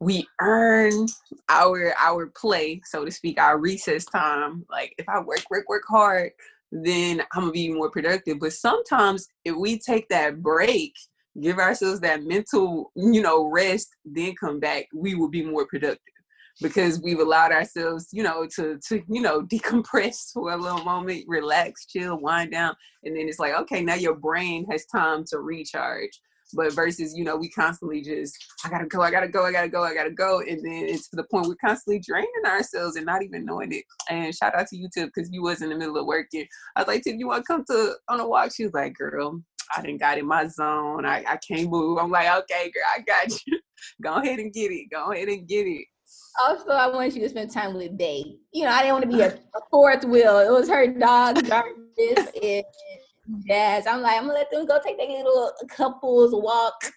[0.00, 1.06] we earn
[1.48, 4.66] our our play, so to speak, our recess time.
[4.70, 6.32] Like if I work, work, work hard,
[6.70, 8.40] then I'm gonna be more productive.
[8.40, 10.94] But sometimes if we take that break
[11.40, 16.00] give ourselves that mental, you know, rest, then come back, we will be more productive.
[16.62, 21.24] Because we've allowed ourselves, you know, to to you know decompress for a little moment,
[21.28, 25.40] relax, chill, wind down, and then it's like, okay, now your brain has time to
[25.40, 26.18] recharge.
[26.54, 29.68] but versus you know we constantly just i gotta go i gotta go i gotta
[29.68, 33.04] go i gotta go and then it's to the point we're constantly draining ourselves and
[33.04, 33.84] not even knowing it.
[34.08, 36.46] And shout out to you because you was in the middle of working.
[36.74, 38.52] I was like Tiff you want to come to on a walk?
[38.54, 39.42] She was like girl
[39.74, 41.04] I didn't got in my zone.
[41.04, 41.98] I, I can't move.
[41.98, 43.58] I'm like, okay, girl, I got you.
[44.02, 44.90] Go ahead and get it.
[44.90, 45.86] Go ahead and get it.
[46.42, 48.36] Also, I wanted you to spend time with Bay.
[48.52, 50.38] You know, I didn't want to be a, a fourth wheel.
[50.38, 52.64] It was her dog, Jarvis, and
[53.46, 53.86] Jazz.
[53.86, 56.92] I'm like, I'm gonna let them go take their little couples walk.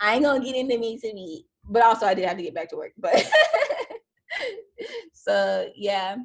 [0.00, 1.46] I ain't gonna get into me to me.
[1.68, 2.92] But also, I did have to get back to work.
[2.98, 3.24] But
[5.12, 6.16] so yeah.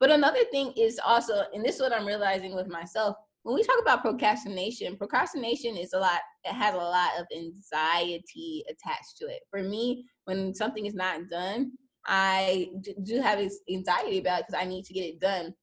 [0.00, 3.16] But another thing is also, and this is what I'm realizing with myself
[3.48, 8.62] when we talk about procrastination, procrastination is a lot, it has a lot of anxiety
[8.68, 9.40] attached to it.
[9.50, 11.72] For me, when something is not done,
[12.06, 12.68] I
[13.04, 13.38] do have
[13.70, 15.54] anxiety about it because I need to get it done.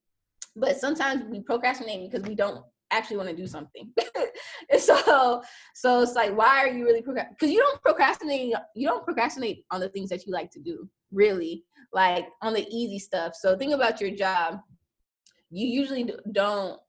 [0.55, 3.93] But sometimes we procrastinate because we don't actually want to do something.
[4.79, 5.43] so
[5.75, 7.35] so it's like why are you really procrastinating?
[7.39, 10.89] Because you don't procrastinate you don't procrastinate on the things that you like to do,
[11.11, 11.63] really.
[11.93, 13.35] Like on the easy stuff.
[13.35, 14.59] So think about your job.
[15.51, 16.79] You usually don't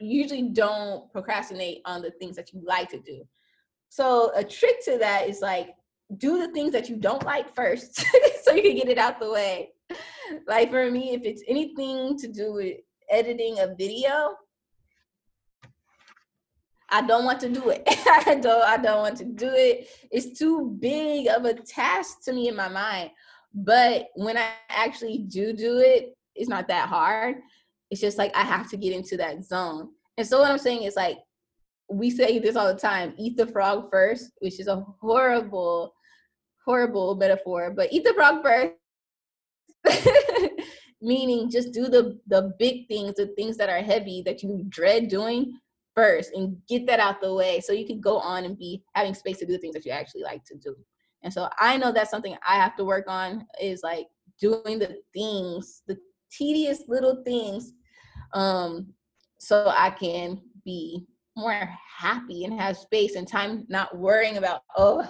[0.00, 3.26] usually don't procrastinate on the things that you like to do.
[3.88, 5.70] So a trick to that is like
[6.16, 8.04] do the things that you don't like first
[8.42, 9.70] so you can get it out the way.
[10.46, 12.76] Like for me, if it's anything to do with
[13.10, 14.34] editing a video,
[16.90, 17.82] I don't want to do it.
[18.26, 19.88] I don't I don't want to do it.
[20.10, 23.10] It's too big of a task to me in my mind.
[23.54, 27.36] But when I actually do do it, it's not that hard
[27.90, 29.90] it's just like I have to get into that zone.
[30.16, 31.18] And so what I'm saying is like
[31.90, 35.94] we say this all the time, eat the frog first, which is a horrible,
[36.64, 38.74] horrible metaphor, but eat the frog first.
[41.00, 45.08] Meaning just do the the big things, the things that are heavy that you dread
[45.08, 45.56] doing
[45.94, 49.14] first and get that out the way so you can go on and be having
[49.14, 50.76] space to do the things that you actually like to do.
[51.22, 54.06] And so I know that's something I have to work on is like
[54.40, 55.96] doing the things, the
[56.30, 57.72] tedious little things
[58.32, 58.92] um,
[59.38, 65.08] so I can be more happy and have space and time not worrying about, oh,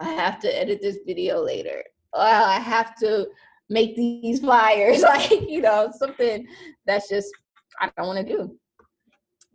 [0.00, 1.84] I have to edit this video later.
[2.14, 3.28] Oh, I have to
[3.68, 5.02] make these flyers.
[5.02, 6.46] like, you know, something
[6.86, 7.30] that's just
[7.80, 8.56] I don't want to do.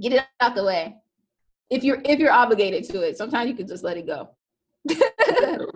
[0.02, 0.96] Get it out the way.
[1.70, 4.30] If you're if you're obligated to it, sometimes you can just let it go.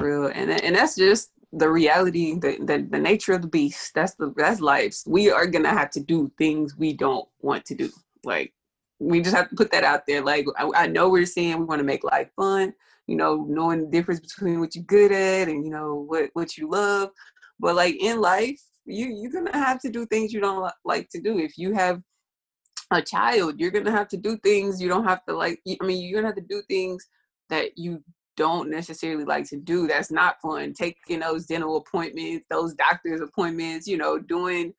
[0.00, 3.94] Real and and that's just the reality, the, the the nature of the beast.
[3.94, 4.96] That's the that's life.
[5.06, 7.90] We are gonna have to do things we don't want to do.
[8.24, 8.52] Like
[8.98, 10.22] we just have to put that out there.
[10.22, 12.74] Like I, I know we're saying we want to make life fun.
[13.06, 16.56] You know, knowing the difference between what you're good at and you know what what
[16.56, 17.10] you love.
[17.60, 21.20] But like in life, you you're gonna have to do things you don't like to
[21.20, 21.38] do.
[21.38, 22.02] If you have
[22.90, 25.60] a child, you're gonna have to do things you don't have to like.
[25.68, 27.06] I mean, you're gonna have to do things
[27.48, 28.02] that you
[28.36, 30.72] don't necessarily like to do that's not fun.
[30.72, 34.72] Taking those dental appointments those doctor's appointments you know doing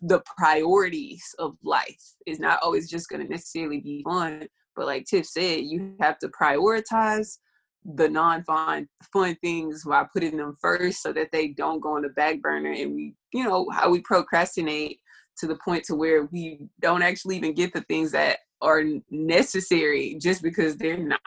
[0.00, 5.04] the priorities of life is not always just going to necessarily be fun but like
[5.04, 7.38] tiff said you have to prioritize
[7.84, 12.08] the non-fun fun things while putting them first so that they don't go on the
[12.10, 15.00] back burner and we you know how we procrastinate
[15.36, 20.16] to the point to where we don't actually even get the things that are necessary
[20.20, 21.20] just because they're not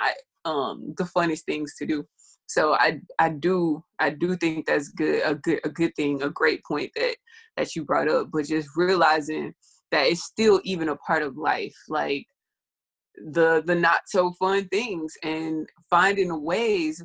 [0.45, 2.05] um the funnest things to do.
[2.47, 6.29] So i i do i do think that's good a good a good thing a
[6.29, 7.15] great point that
[7.57, 9.53] that you brought up but just realizing
[9.91, 12.25] that it's still even a part of life like
[13.17, 17.03] the the not so fun things and finding ways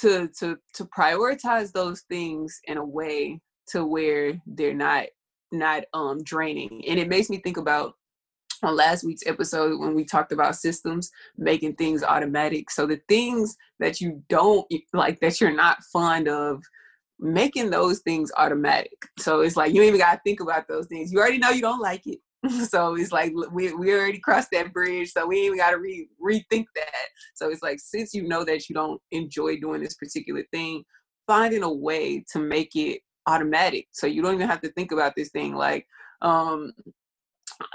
[0.00, 5.06] to to to prioritize those things in a way to where they're not
[5.52, 6.84] not um draining.
[6.86, 7.94] And it makes me think about
[8.62, 12.70] on last week's episode when we talked about systems making things automatic.
[12.70, 16.62] So the things that you don't like that you're not fond of
[17.18, 18.96] making those things automatic.
[19.18, 21.12] So it's like you even got to think about those things.
[21.12, 22.18] You already know you don't like it.
[22.68, 26.08] So it's like we, we already crossed that bridge so we even got to re-
[26.24, 27.06] rethink that.
[27.34, 30.84] So it's like since you know that you don't enjoy doing this particular thing
[31.26, 33.88] finding a way to make it automatic.
[33.92, 35.86] So you don't even have to think about this thing like
[36.22, 36.72] um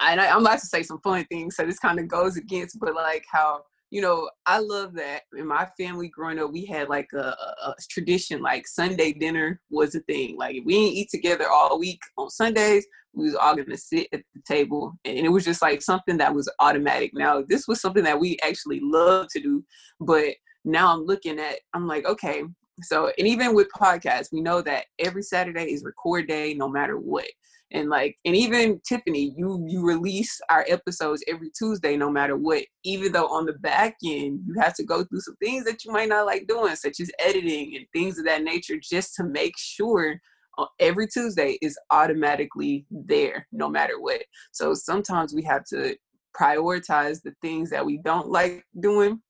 [0.02, 2.80] and I, am about to say some funny things, so this kind of goes against,
[2.80, 3.64] but like how
[3.94, 7.76] you know, I love that in my family growing up, we had like a, a,
[7.92, 10.36] tradition, like Sunday dinner was a thing.
[10.36, 14.08] Like if we didn't eat together all week on Sundays, we was all gonna sit
[14.12, 17.12] at the table, and it was just like something that was automatic.
[17.14, 19.64] Now this was something that we actually love to do,
[20.00, 20.34] but
[20.66, 22.44] now I'm looking at, I'm like, okay,
[22.82, 26.98] So, and even with podcasts, we know that every Saturday is record day, no matter
[26.98, 27.28] what.
[27.74, 32.64] And like, and even Tiffany, you you release our episodes every Tuesday, no matter what.
[32.84, 35.92] Even though on the back end, you have to go through some things that you
[35.92, 39.56] might not like doing, such as editing and things of that nature, just to make
[39.58, 40.20] sure
[40.60, 44.22] uh, every Tuesday is automatically there, no matter what.
[44.52, 45.96] So sometimes we have to
[46.40, 49.22] prioritize the things that we don't like doing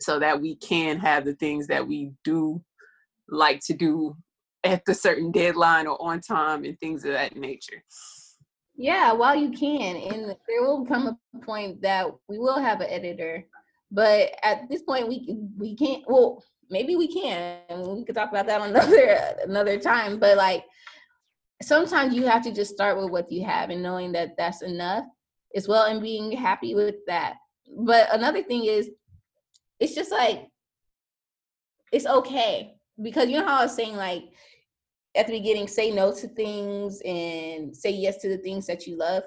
[0.00, 2.62] so that we can have the things that we do
[3.28, 4.16] like to do
[4.66, 7.82] at the certain deadline or on time and things of that nature.
[8.76, 12.90] Yeah, while you can, and there will come a point that we will have an
[12.90, 13.46] editor,
[13.90, 16.02] but at this point we we can't.
[16.06, 17.58] Well, maybe we can.
[17.70, 20.18] We could talk about that another another time.
[20.18, 20.64] But like
[21.62, 25.04] sometimes you have to just start with what you have and knowing that that's enough
[25.54, 27.36] as well, and being happy with that.
[27.78, 28.90] But another thing is,
[29.80, 30.48] it's just like
[31.92, 34.24] it's okay because you know how I was saying like
[35.16, 38.96] at the beginning, say no to things and say yes to the things that you
[38.96, 39.24] love.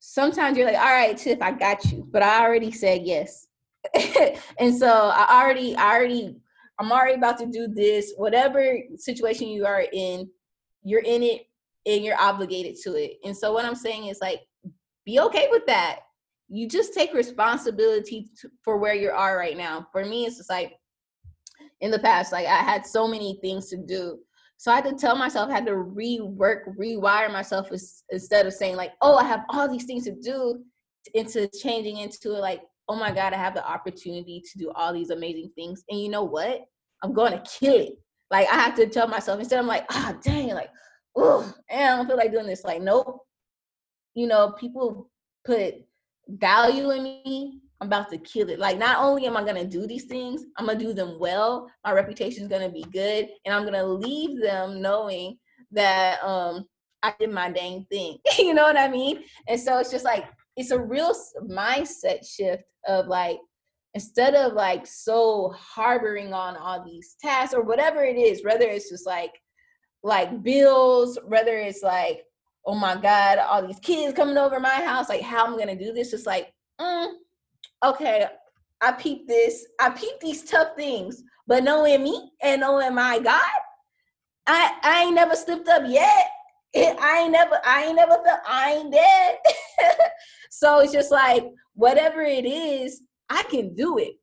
[0.00, 3.46] Sometimes you're like, all right, Tiff, I got you, but I already said yes.
[4.58, 6.36] and so I already, I already,
[6.78, 8.12] I'm already about to do this.
[8.16, 10.28] Whatever situation you are in,
[10.82, 11.46] you're in it
[11.86, 13.18] and you're obligated to it.
[13.24, 14.40] And so what I'm saying is like,
[15.04, 16.00] be okay with that.
[16.48, 18.28] You just take responsibility
[18.62, 19.86] for where you are right now.
[19.92, 20.74] For me, it's just like
[21.80, 24.18] in the past, like I had so many things to do
[24.58, 27.70] so I had to tell myself, I had to rework, rewire myself
[28.10, 30.62] instead of saying like, oh, I have all these things to do
[31.14, 35.10] into changing into like, oh my God, I have the opportunity to do all these
[35.10, 35.84] amazing things.
[35.90, 36.62] And you know what?
[37.02, 37.98] I'm going to kill it.
[38.30, 40.70] Like I have to tell myself instead I'm like, ah, oh, dang, like,
[41.14, 42.64] oh, man, I don't feel like doing this.
[42.64, 43.20] Like, nope.
[44.14, 45.10] You know, people
[45.44, 45.74] put
[46.28, 48.58] value in me I'm about to kill it.
[48.58, 51.70] Like, not only am I gonna do these things, I'm gonna do them well.
[51.84, 55.38] My reputation is gonna be good, and I'm gonna leave them knowing
[55.72, 56.64] that um
[57.02, 58.18] I did my dang thing.
[58.38, 59.22] you know what I mean?
[59.48, 60.24] And so it's just like
[60.56, 61.14] it's a real
[61.48, 63.38] mindset shift of like
[63.94, 68.90] instead of like so harboring on all these tasks or whatever it is, whether it's
[68.90, 69.32] just like
[70.02, 72.22] like bills, whether it's like
[72.66, 75.92] oh my god, all these kids coming over my house, like how I'm gonna do
[75.92, 76.12] this.
[76.12, 77.12] It's like mm,
[77.84, 78.26] okay,
[78.80, 83.42] I peep this, I peep these tough things, but knowing me and knowing my God,
[84.46, 86.26] I I ain't never slipped up yet.
[86.76, 89.38] I ain't never, I ain't never felt I ain't dead.
[90.50, 91.44] so it's just like
[91.74, 94.14] whatever it is, I can do it.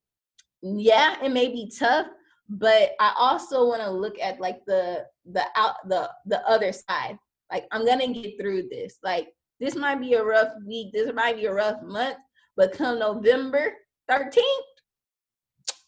[0.62, 2.08] Yeah, it may be tough,
[2.50, 7.18] but I also want to look at like the the out the the other side.
[7.52, 8.98] Like I'm gonna get through this.
[9.04, 9.30] Like
[9.60, 12.18] this might be a rough week, this might be a rough month,
[12.56, 13.74] but come November
[14.10, 14.42] 13th,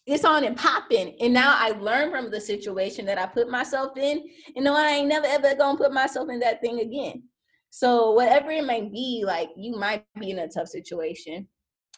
[0.06, 1.16] it's on and popping.
[1.20, 4.22] And now I learned from the situation that I put myself in.
[4.54, 7.24] And know, I ain't never ever gonna put myself in that thing again.
[7.70, 11.48] So whatever it may be, like you might be in a tough situation,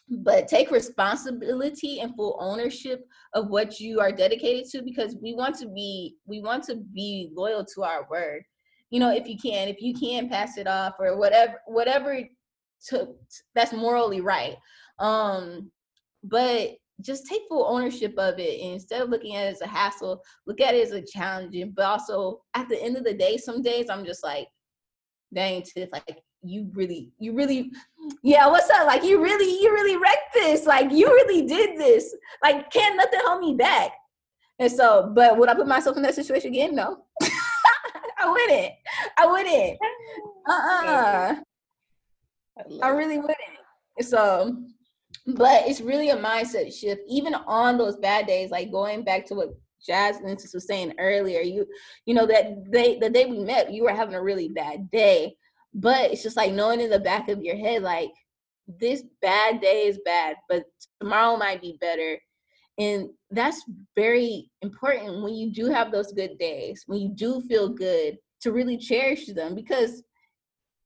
[0.09, 5.57] but take responsibility and full ownership of what you are dedicated to because we want
[5.59, 8.43] to be we want to be loyal to our word.
[8.91, 12.23] You know, if you can, if you can pass it off or whatever, whatever
[12.89, 13.09] to
[13.55, 14.57] that's morally right.
[14.99, 15.71] Um
[16.25, 16.71] but
[17.01, 20.21] just take full ownership of it and instead of looking at it as a hassle
[20.49, 23.63] look at it as a challenging but also at the end of the day some
[23.63, 24.49] days i'm just like
[25.33, 27.71] dang Tiff, like you really you really
[28.23, 28.87] yeah what's up?
[28.87, 30.67] Like you really you really wrecked this.
[30.67, 32.15] Like you really did this.
[32.43, 33.93] Like can't nothing hold me back.
[34.59, 36.75] And so but would i put myself in that situation again?
[36.75, 37.05] No.
[38.21, 38.73] I wouldn't.
[39.17, 39.79] I wouldn't.
[40.49, 41.37] Uh-uh
[42.59, 43.39] I, I really wouldn't.
[44.01, 44.75] So, um,
[45.27, 47.03] but it's really a mindset shift.
[47.09, 49.51] Even on those bad days, like going back to what
[49.85, 51.67] Jasmine was saying earlier, you
[52.07, 55.37] you know that day the day we met, you were having a really bad day.
[55.75, 58.11] But it's just like knowing in the back of your head, like
[58.67, 60.65] this bad day is bad, but
[61.01, 62.19] tomorrow might be better.
[62.79, 63.63] And that's
[63.97, 68.53] very important when you do have those good days, when you do feel good, to
[68.53, 70.03] really cherish them because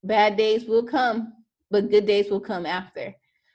[0.02, 1.32] bad days will come
[1.72, 3.14] but good days will come after.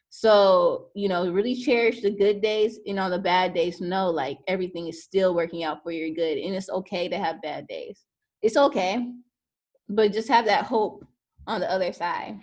[0.09, 4.39] So, you know, really cherish the good days and on the bad days, know like
[4.47, 6.39] everything is still working out for your good.
[6.39, 8.01] And it's okay to have bad days.
[8.41, 9.13] It's okay.
[9.87, 11.05] But just have that hope
[11.45, 12.39] on the other side.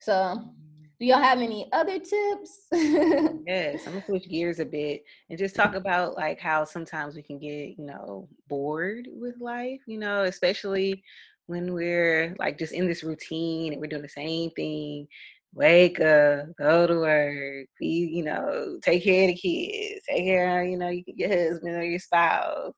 [0.00, 0.54] So,
[0.98, 2.66] do y'all have any other tips?
[2.72, 7.22] yes, I'm gonna switch gears a bit and just talk about like how sometimes we
[7.22, 11.02] can get, you know, bored with life, you know, especially
[11.50, 15.06] when we're like just in this routine and we're doing the same thing
[15.52, 20.62] wake up, go to work, be, you know, take care of the kids, take care
[20.62, 22.72] of, you know, your husband or your spouse,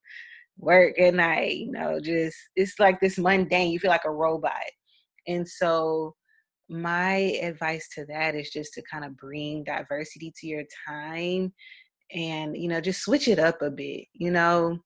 [0.58, 4.52] work at night, you know, just it's like this mundane, you feel like a robot.
[5.26, 6.14] And so
[6.68, 11.52] my advice to that is just to kind of bring diversity to your time
[12.14, 14.78] and you know just switch it up a bit you know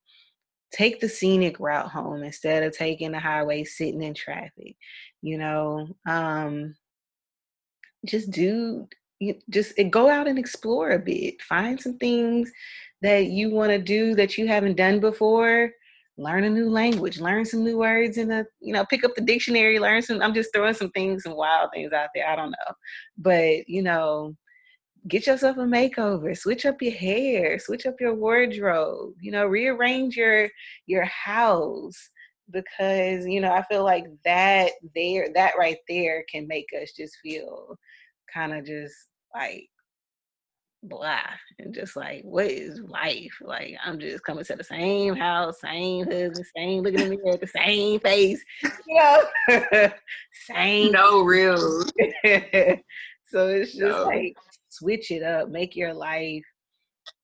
[0.72, 4.76] take the scenic route home instead of taking the highway sitting in traffic
[5.22, 6.74] you know um
[8.04, 8.88] just do
[9.18, 11.40] you just eh, go out and explore a bit.
[11.42, 12.50] Find some things
[13.02, 15.70] that you want to do that you haven't done before.
[16.18, 19.20] Learn a new language learn some new words in a you know pick up the
[19.20, 22.52] dictionary learn some i'm just throwing some things some wild things out there i don't
[22.52, 22.74] know.
[23.18, 24.34] But you know
[25.08, 30.16] get yourself a makeover switch up your hair switch up your wardrobe you know rearrange
[30.16, 30.48] your
[30.86, 32.10] your house
[32.50, 37.16] because you know i feel like that there that right there can make us just
[37.22, 37.76] feel
[38.32, 38.94] kind of just
[39.34, 39.68] like
[40.82, 41.20] blah
[41.58, 43.38] and just like what is life?
[43.40, 47.40] Like i'm just coming to the same house same husband same looking at me at
[47.40, 48.44] the same face
[48.86, 49.22] you know?
[50.46, 51.56] Same no real
[53.28, 54.04] so it's just no.
[54.04, 54.36] like
[54.78, 56.44] switch it up make your life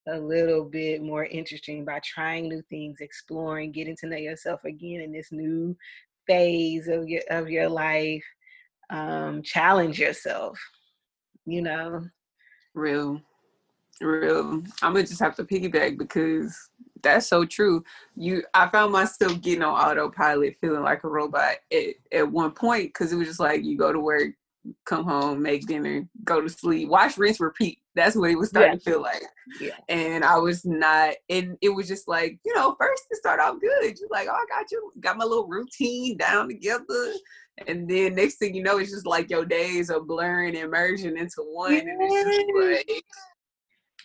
[0.08, 5.00] a little bit more interesting by trying new things exploring getting to know yourself again
[5.00, 5.76] in this new
[6.26, 8.24] phase of your of your life
[8.90, 10.58] um challenge yourself
[11.44, 12.06] you know?
[12.74, 13.20] Real
[14.00, 14.62] real.
[14.82, 16.70] I'm gonna just have to piggyback because
[17.02, 17.84] that's so true.
[18.16, 22.86] You i found myself getting on autopilot feeling like a robot at, at one point
[22.86, 24.30] because it was just like you go to work
[24.84, 28.72] come home make dinner go to sleep watch rinse repeat that's what it was starting
[28.72, 28.78] yeah.
[28.78, 29.22] to feel like
[29.60, 29.76] yeah.
[29.88, 33.60] and i was not and it was just like you know first to start off
[33.60, 37.12] good you're like oh i got you got my little routine down together
[37.66, 41.18] and then next thing you know, it's just like your days are blurring and merging
[41.18, 41.74] into one.
[41.74, 43.02] And it's just like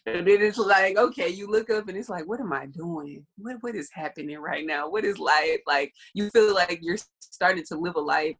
[0.05, 3.25] and then it's like, okay, you look up and it's like, what am I doing?
[3.37, 4.89] What what is happening right now?
[4.89, 5.59] What is life?
[5.65, 8.35] Like you feel like you're starting to live a life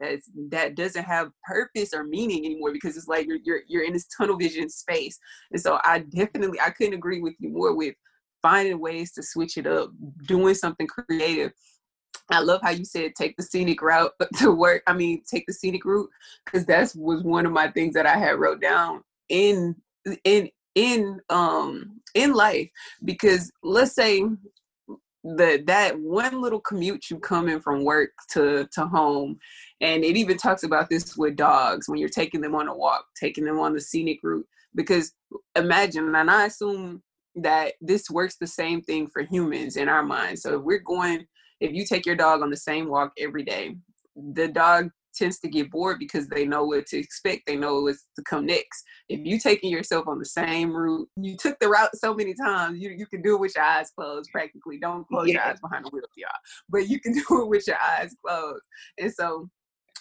[0.00, 3.92] that's that doesn't have purpose or meaning anymore because it's like you're you're you're in
[3.92, 5.18] this tunnel vision space.
[5.52, 7.94] And so I definitely I couldn't agree with you more with
[8.42, 9.90] finding ways to switch it up,
[10.26, 11.52] doing something creative
[12.30, 14.82] I love how you said take the scenic route to work.
[14.86, 16.10] I mean, take the scenic route
[16.44, 19.76] because that was one of my things that I had wrote down in
[20.24, 22.68] in in um in life.
[23.04, 24.24] Because let's say
[25.36, 29.38] that that one little commute you come in from work to to home,
[29.80, 33.04] and it even talks about this with dogs when you're taking them on a walk,
[33.20, 34.46] taking them on the scenic route.
[34.74, 35.12] Because
[35.56, 37.02] imagine, and I assume
[37.34, 40.42] that this works the same thing for humans in our minds.
[40.42, 41.26] So if we're going
[41.60, 43.76] if you take your dog on the same walk every day,
[44.16, 47.46] the dog tends to get bored because they know what to expect.
[47.46, 48.84] They know what's to come next.
[49.08, 52.80] If you're taking yourself on the same route, you took the route so many times,
[52.80, 54.78] you, you can do it with your eyes closed practically.
[54.78, 55.34] Don't close yeah.
[55.34, 56.30] your eyes behind the wheel, y'all.
[56.68, 58.62] But you can do it with your eyes closed.
[58.98, 59.48] And so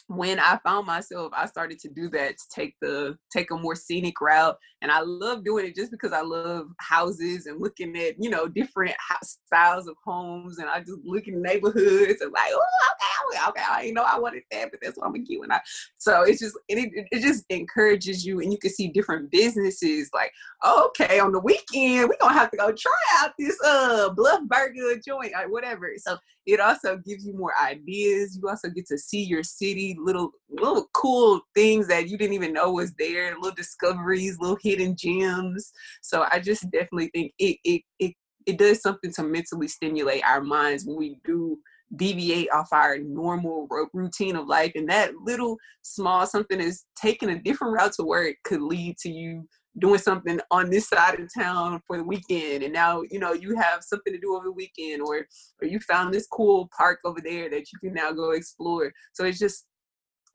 [0.07, 3.75] when I found myself, I started to do that to take the take a more
[3.75, 8.15] scenic route, and I love doing it just because I love houses and looking at
[8.17, 13.29] you know different styles of homes, and I just look in neighborhoods and like, oh,
[13.29, 15.59] okay, okay, I know I wanted that, but that's what I'm gonna get when I.
[15.97, 20.31] So it's just it, it just encourages you, and you can see different businesses like,
[20.63, 24.41] oh, okay, on the weekend we're gonna have to go try out this uh Bluff
[24.47, 25.91] Burger joint or whatever.
[25.97, 28.39] So it also gives you more ideas.
[28.41, 32.53] You also get to see your city little little cool things that you didn't even
[32.53, 35.73] know was there, little discoveries, little hidden gems.
[36.01, 38.13] So I just definitely think it it it,
[38.45, 41.59] it does something to mentally stimulate our minds when we do
[41.95, 47.39] deviate off our normal routine of life and that little small something is taking a
[47.41, 49.47] different route to work could lead to you
[49.79, 53.55] doing something on this side of town for the weekend and now you know you
[53.55, 55.25] have something to do over the weekend or
[55.61, 59.23] or you found this cool park over there that you can now go explore so
[59.23, 59.65] it's just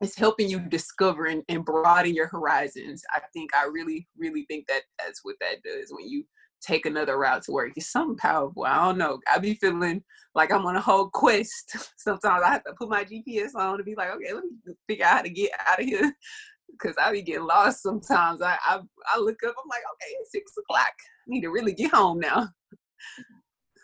[0.01, 3.03] it's helping you discover and, and broaden your horizons.
[3.11, 6.25] I think I really, really think that that's what that does when you
[6.61, 7.73] take another route to work.
[7.75, 8.63] It's something powerful.
[8.63, 9.19] I don't know.
[9.31, 11.75] I be feeling like I'm on a whole quest.
[11.97, 15.05] Sometimes I have to put my GPS on to be like, okay, let me figure
[15.05, 16.13] out how to get out of here.
[16.81, 18.41] Cause I be getting lost sometimes.
[18.41, 18.79] I, I
[19.13, 20.93] I look up, I'm like, okay, it's six o'clock.
[20.99, 22.49] I need to really get home now.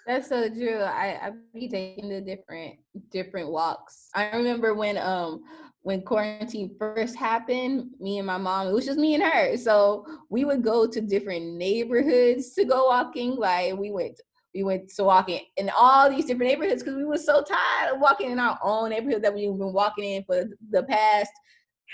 [0.07, 0.79] That's so true.
[0.79, 2.77] I I be taking the different
[3.11, 4.09] different walks.
[4.15, 5.43] I remember when um
[5.81, 9.55] when quarantine first happened, me and my mom, it was just me and her.
[9.55, 13.35] So we would go to different neighborhoods to go walking.
[13.35, 14.19] Like we went,
[14.53, 18.01] we went to walking in all these different neighborhoods because we were so tired of
[18.01, 21.31] walking in our own neighborhood that we've been walking in for the past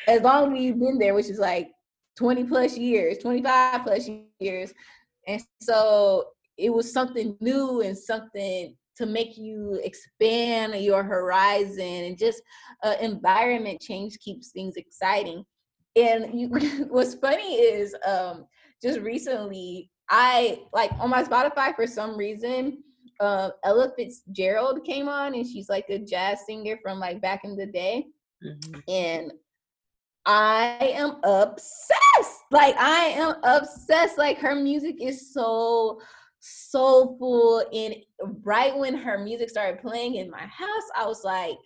[0.07, 1.71] as long as you've been there, which is like
[2.17, 4.73] 20 plus years, 25 plus years.
[5.27, 6.25] And so
[6.57, 12.41] it was something new and something to make you expand your horizon and just
[12.83, 15.43] uh, environment change keeps things exciting.
[15.95, 16.47] And you,
[16.89, 18.45] what's funny is um,
[18.81, 22.83] just recently, I like on my Spotify for some reason,
[23.19, 27.55] uh, Ella Fitzgerald came on and she's like a jazz singer from like back in
[27.55, 28.05] the day.
[28.43, 28.79] Mm-hmm.
[28.87, 29.31] And
[30.25, 32.43] I am obsessed.
[32.51, 34.17] Like I am obsessed.
[34.17, 35.99] Like her music is so
[36.39, 37.63] soulful.
[37.73, 37.95] And
[38.43, 41.57] right when her music started playing in my house, I was like,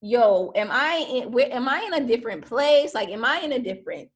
[0.00, 2.94] yo, am I in am I in a different place?
[2.94, 4.08] Like, am I in a different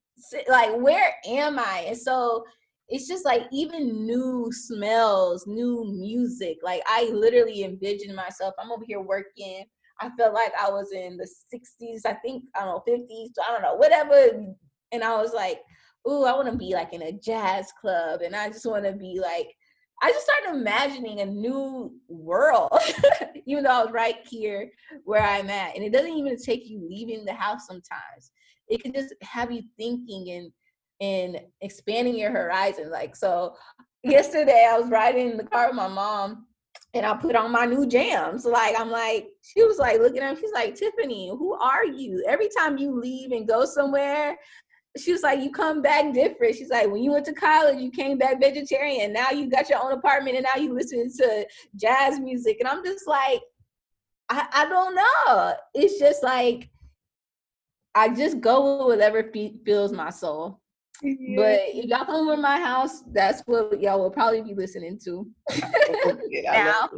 [0.49, 1.85] like where am I?
[1.89, 2.45] And so
[2.89, 6.59] it's just like even new smells, new music.
[6.63, 8.55] Like I literally envision myself.
[8.59, 9.65] I'm over here working.
[10.01, 13.53] I felt like I was in the 60s, I think, I don't know, 50s, I
[13.53, 14.55] don't know, whatever.
[14.93, 15.61] And I was like,
[16.09, 18.21] ooh, I want to be like in a jazz club.
[18.23, 19.49] And I just want to be like,
[20.03, 22.71] I just started imagining a new world,
[23.47, 24.71] even though I was right here
[25.05, 25.75] where I'm at.
[25.75, 28.31] And it doesn't even take you leaving the house sometimes.
[28.69, 30.53] It can just have you thinking and
[30.99, 32.91] and expanding your horizon.
[32.91, 33.55] Like so
[34.03, 36.47] yesterday I was riding in the car with my mom
[36.97, 38.45] and I put on my new jams.
[38.45, 42.25] Like I'm like, she was like looking at me, she's like, Tiffany, who are you?
[42.29, 44.37] Every time you leave and go somewhere,
[44.99, 46.57] she was like, you come back different.
[46.57, 49.13] She's like, when you went to college, you came back vegetarian.
[49.13, 52.57] Now you got your own apartment and now you listen to jazz music.
[52.61, 53.41] And I'm just like,
[54.29, 55.55] I, I don't know.
[55.75, 56.71] It's just like
[57.95, 59.31] I just go with whatever
[59.65, 60.61] feels my soul.
[61.03, 61.37] Yeah.
[61.37, 65.27] But if y'all come over my house, that's what y'all will probably be listening to.
[66.43, 66.89] now.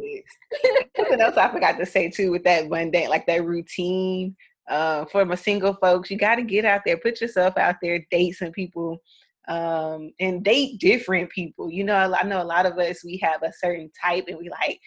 [0.95, 4.35] Something else I forgot to say too with that one day, like that routine
[4.69, 8.05] uh, for my single folks, you got to get out there, put yourself out there,
[8.11, 9.01] date some people,
[9.47, 11.71] um, and date different people.
[11.71, 14.49] You know, I know a lot of us we have a certain type, and we
[14.49, 14.79] like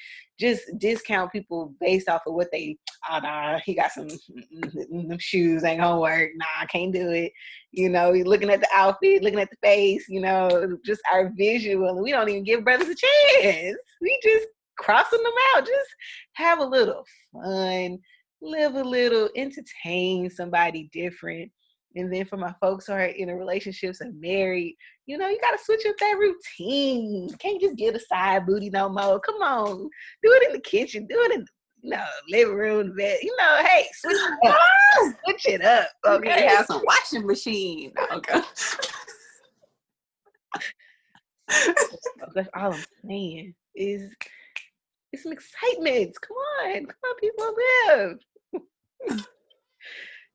[0.42, 2.76] just discount people based off of what they.
[3.10, 6.30] Oh nah, he got some them shoes ain't gonna work.
[6.36, 7.32] Nah, I can't do it.
[7.70, 10.04] You know, looking at the outfit, looking at the face.
[10.08, 12.02] You know, just our visual.
[12.02, 13.78] We don't even give brothers a chance.
[14.00, 15.66] We just crossing them out.
[15.66, 15.90] Just
[16.34, 17.98] have a little fun
[18.42, 21.50] live a little, entertain somebody different.
[21.94, 24.76] And then for my folks who are in a relationships and married,
[25.06, 27.28] you know, you gotta switch up that routine.
[27.38, 29.20] Can't just get a side booty no more.
[29.20, 29.90] Come on,
[30.22, 31.46] do it in the kitchen, do it in
[31.82, 33.18] you know, living room, bed.
[33.22, 35.14] You know, hey, switch it up.
[35.24, 35.88] switch it up.
[36.06, 37.92] Okay, have some washing machine.
[38.10, 38.40] Oh, okay.
[42.34, 43.54] That's all I'm saying.
[43.74, 44.14] Is
[45.12, 46.16] it's some excitement.
[46.20, 47.54] Come on, come on, people,
[47.86, 48.18] live.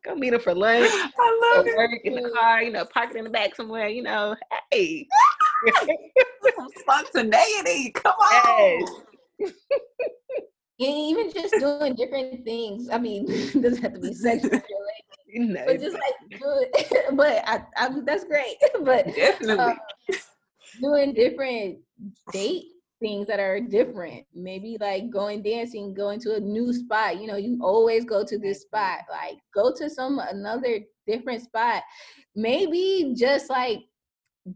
[0.06, 0.90] Go meet her for lunch.
[0.92, 1.76] I love it.
[1.76, 4.36] Work in the car, you know, park it in the back somewhere, you know.
[4.72, 5.08] Hey.
[6.56, 7.92] Some spontaneity.
[7.92, 8.86] Come on.
[9.40, 9.52] Yes.
[10.80, 12.90] even just doing different things.
[12.90, 13.26] I mean,
[13.62, 17.18] doesn't have to be sexual related, but just like doing.
[17.18, 18.56] But I, I, that's great.
[18.82, 19.78] But definitely um,
[20.82, 21.80] doing different
[22.32, 22.66] date
[23.00, 24.26] things that are different.
[24.34, 27.20] Maybe like going dancing, going to a new spot.
[27.20, 29.00] You know, you always go to this spot.
[29.10, 31.84] Like go to some another different spot.
[32.36, 33.80] Maybe just like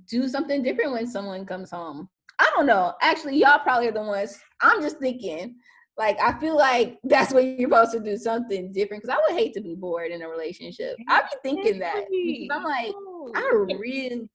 [0.09, 2.09] do something different when someone comes home.
[2.39, 2.93] I don't know.
[3.01, 4.39] Actually, y'all probably are the ones.
[4.61, 5.55] I'm just thinking.
[5.97, 9.39] Like I feel like that's what you're supposed to do something different because I would
[9.39, 10.95] hate to be bored in a relationship.
[11.07, 12.05] I'd be thinking that
[12.51, 12.93] I'm like
[13.35, 14.27] I really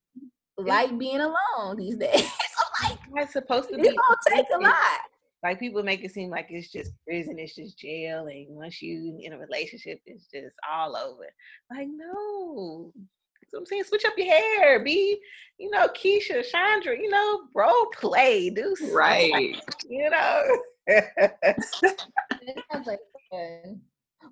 [0.59, 2.31] like being alone these days.
[2.83, 3.89] I'm like, it's supposed to be.
[3.89, 5.01] It's gonna take a lot.
[5.43, 9.19] Like people make it seem like it's just prison, it's just jail, and once you
[9.21, 11.27] in a relationship, it's just all over.
[11.71, 13.85] Like no, that's what I'm saying.
[13.85, 15.21] Switch up your hair, be
[15.59, 20.43] you know Keisha, Chandra, you know, role play, do something, right, you know.
[20.89, 23.01] like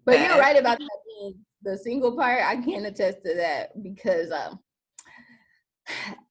[0.04, 2.42] but you're right about that the single part.
[2.44, 4.58] I can attest to that because um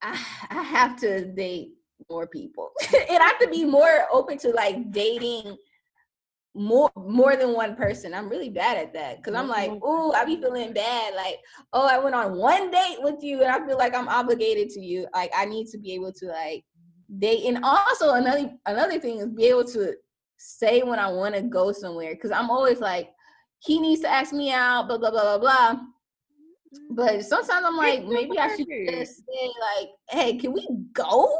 [0.01, 1.73] I, I have to date
[2.09, 2.71] more people.
[2.93, 5.57] it have to be more open to like dating
[6.55, 8.13] more more than one person.
[8.13, 11.15] I'm really bad at that because I'm like, oh, I be feeling bad.
[11.15, 11.39] Like,
[11.73, 14.79] oh, I went on one date with you, and I feel like I'm obligated to
[14.79, 15.07] you.
[15.13, 16.63] Like, I need to be able to like
[17.17, 19.95] date, and also another another thing is be able to
[20.37, 23.09] say when I want to go somewhere because I'm always like,
[23.59, 25.81] he needs to ask me out, blah blah blah blah blah.
[26.89, 31.35] But sometimes I'm like, maybe I should just say like, "Hey, can we go?"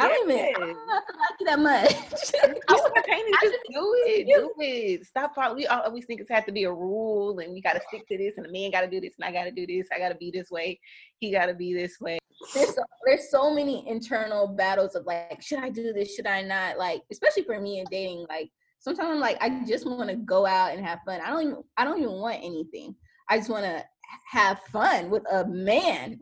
[0.00, 0.44] I don't even.
[0.46, 1.92] I don't to like you that much.
[1.92, 4.26] you spontaneous, just do it.
[4.34, 5.06] Do it.
[5.06, 5.34] Stop.
[5.34, 5.56] Following.
[5.56, 8.16] We always think it's have to be a rule, and we got to stick to
[8.16, 9.88] this, and the man got to do this, and I got to do this.
[9.94, 10.80] I got to be this way.
[11.18, 12.18] He got to be this way.
[12.54, 16.14] There's so, there's so many internal battles of like, should I do this?
[16.14, 16.78] Should I not?
[16.78, 20.46] Like, especially for me in dating, like sometimes I'm like, I just want to go
[20.46, 21.20] out and have fun.
[21.20, 21.62] I don't even.
[21.76, 22.94] I don't even want anything.
[23.28, 23.84] I just want to
[24.30, 26.18] have fun with a man,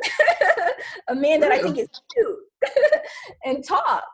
[1.08, 2.38] a man that I think is cute
[3.44, 4.04] and talk.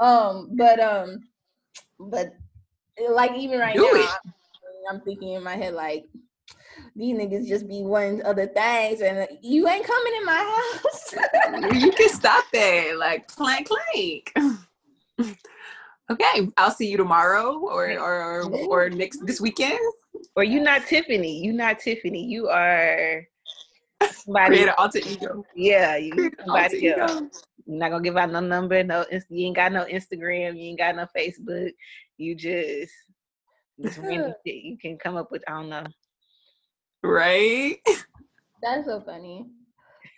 [0.00, 1.28] Um, but um,
[1.98, 2.34] but
[3.10, 6.06] like even right Do now, I'm, I'm thinking in my head like
[6.96, 11.14] these niggas just be wanting other things and you ain't coming in my house.
[11.80, 12.96] you can stop that.
[12.98, 14.32] Like clank clank.
[16.10, 19.78] okay, I'll see you tomorrow or or or next this weekend.
[20.36, 21.42] Or you not Tiffany.
[21.42, 22.24] You not Tiffany.
[22.24, 23.26] You are
[24.12, 24.56] somebody.
[24.56, 25.44] Create an alter ego.
[25.54, 27.44] Yeah, you somebody else.
[27.66, 30.78] You're not gonna give out no number, no you ain't got no Instagram, you ain't
[30.78, 31.72] got no Facebook.
[32.18, 32.92] You just
[33.78, 35.42] this random shit you can come up with.
[35.48, 35.84] I don't know.
[37.02, 37.78] Right?
[38.62, 39.46] That's so funny.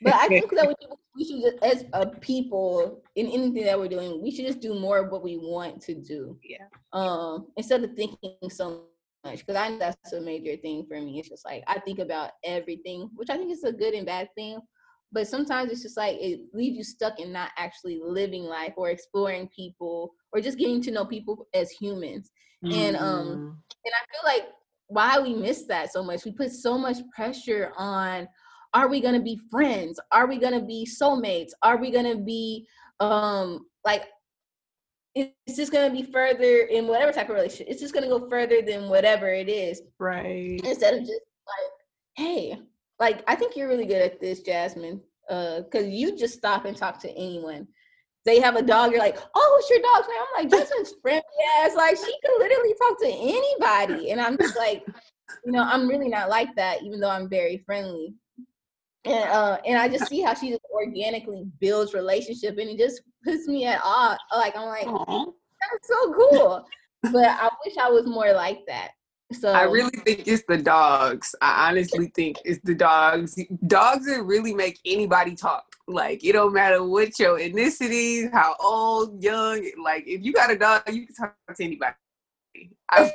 [0.02, 0.74] But I think that
[1.16, 4.78] we should just, as a people, in anything that we're doing, we should just do
[4.78, 6.38] more of what we want to do.
[6.44, 6.66] Yeah.
[6.92, 8.84] Um, instead of thinking so
[9.26, 11.18] much, because I know that's a major thing for me.
[11.18, 14.28] It's just like I think about everything, which I think is a good and bad
[14.34, 14.60] thing
[15.12, 18.90] but sometimes it's just like it leaves you stuck in not actually living life or
[18.90, 22.30] exploring people or just getting to know people as humans
[22.64, 22.78] mm-hmm.
[22.78, 23.46] and um mm-hmm.
[23.46, 24.48] and i feel like
[24.88, 28.28] why we miss that so much we put so much pressure on
[28.74, 32.66] are we to be friends are we to be soulmates are we to be
[33.00, 34.04] um like
[35.16, 38.18] it's just going to be further in whatever type of relationship it's just going to
[38.18, 41.72] go further than whatever it is right instead of just like
[42.16, 42.58] hey
[42.98, 45.00] like I think you're really good at this, Jasmine.
[45.28, 47.66] Uh, cause you just stop and talk to anyone.
[48.24, 50.18] They have a dog, you're like, oh, what's your dog's name?
[50.20, 51.22] I'm like, Jasmine's friendly
[51.60, 51.74] ass.
[51.76, 54.10] Like she can literally talk to anybody.
[54.10, 54.84] And I'm just like,
[55.44, 58.14] you know, I'm really not like that, even though I'm very friendly.
[59.07, 63.02] And uh, and I just see how she just organically builds relationship, and it just
[63.24, 64.16] puts me at awe.
[64.36, 65.32] Like I'm like, Aww.
[65.61, 66.66] that's so cool.
[67.12, 68.90] but I wish I was more like that.
[69.32, 71.34] So I really think it's the dogs.
[71.40, 73.38] I honestly think it's the dogs.
[73.66, 75.64] Dogs that really make anybody talk.
[75.88, 79.68] Like it don't matter what your ethnicity, how old, young.
[79.82, 81.94] Like if you got a dog, you can talk to anybody.
[82.90, 83.12] I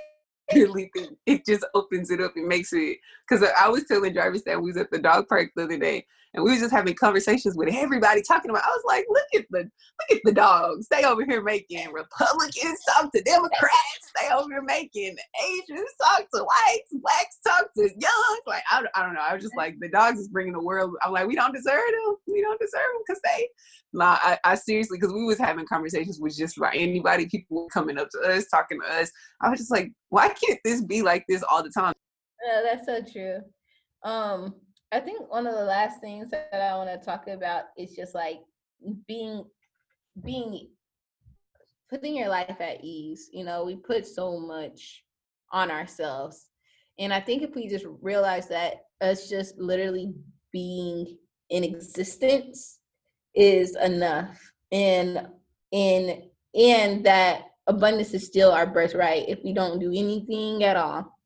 [0.53, 2.97] really think it just opens it up and makes it.
[3.27, 6.05] Because I was telling Jarvis that we was at the dog park the other day,
[6.33, 8.63] and we was just having conversations with everybody talking about.
[8.63, 10.87] I was like, look at the look at the dogs.
[10.89, 14.11] They over here making Republicans talk to Democrats.
[14.19, 18.39] They over here making Asians talk to whites, blacks talk to young.
[18.47, 19.21] Like I, I don't know.
[19.21, 20.95] I was just like the dogs is bringing the world.
[21.03, 22.15] I'm like we don't deserve them.
[22.27, 23.47] We don't deserve them because they.
[23.93, 27.25] Nah, I, I seriously because we was having conversations with just about anybody.
[27.27, 29.11] People were coming up to us, talking to us.
[29.41, 31.93] I was just like, why can't this be like this all the time?
[32.63, 33.39] That's so true.
[34.03, 34.55] Um,
[34.91, 38.15] I think one of the last things that I want to talk about is just
[38.15, 38.39] like
[39.07, 39.45] being
[40.23, 40.67] being
[41.89, 43.29] putting your life at ease.
[43.31, 45.03] You know, we put so much
[45.51, 46.47] on ourselves.
[46.99, 50.13] And I think if we just realize that us just literally
[50.51, 51.17] being
[51.49, 52.79] in existence
[53.35, 55.27] is enough and
[55.71, 56.23] and
[56.53, 61.17] and that abundance is still our birthright if we don't do anything at all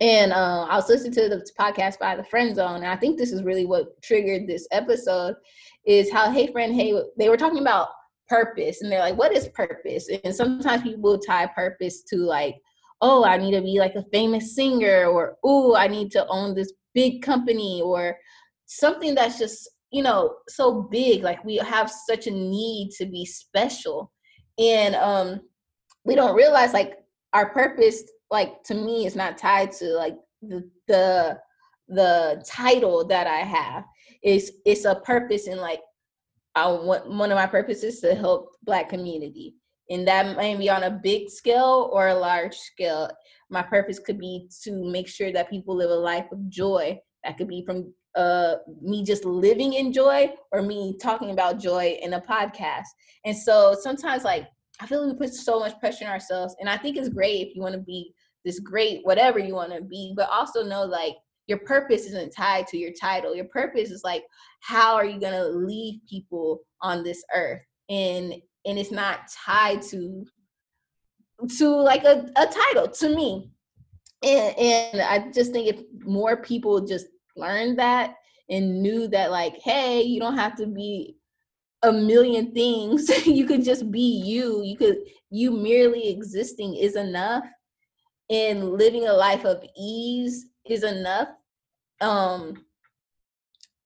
[0.00, 3.16] and uh, I was listening to the podcast by the Friend Zone, and I think
[3.16, 5.36] this is really what triggered this episode.
[5.86, 7.88] Is how Hey Friend Hey they were talking about
[8.28, 12.56] purpose, and they're like, "What is purpose?" And sometimes people tie purpose to like,
[13.00, 16.54] "Oh, I need to be like a famous singer," or "Oh, I need to own
[16.54, 18.16] this big company," or
[18.66, 21.22] something that's just you know so big.
[21.22, 24.10] Like we have such a need to be special,
[24.58, 25.40] and um,
[26.04, 26.98] we don't realize like
[27.32, 31.38] our purpose like to me it's not tied to like the the
[31.86, 33.84] the title that I have.
[34.20, 35.80] It's it's a purpose in like
[36.56, 39.54] I want one of my purposes to help black community.
[39.90, 43.10] And that may be on a big scale or a large scale.
[43.48, 46.98] My purpose could be to make sure that people live a life of joy.
[47.22, 51.98] That could be from uh, me just living in joy or me talking about joy
[52.02, 52.86] in a podcast.
[53.24, 54.46] And so sometimes, like,
[54.80, 56.56] I feel like we put so much pressure on ourselves.
[56.60, 59.72] And I think it's great if you want to be this great whatever you want
[59.72, 61.14] to be but also know like
[61.46, 64.24] your purpose isn't tied to your title your purpose is like
[64.60, 68.34] how are you going to leave people on this earth and
[68.66, 70.24] and it's not tied to
[71.58, 73.50] to like a, a title to me
[74.22, 77.06] and and i just think if more people just
[77.36, 78.14] learned that
[78.48, 81.16] and knew that like hey you don't have to be
[81.84, 83.08] a million things.
[83.26, 84.62] you could just be you.
[84.62, 84.98] You could
[85.30, 87.44] you merely existing is enough.
[88.30, 91.28] And living a life of ease is enough.
[92.00, 92.64] Um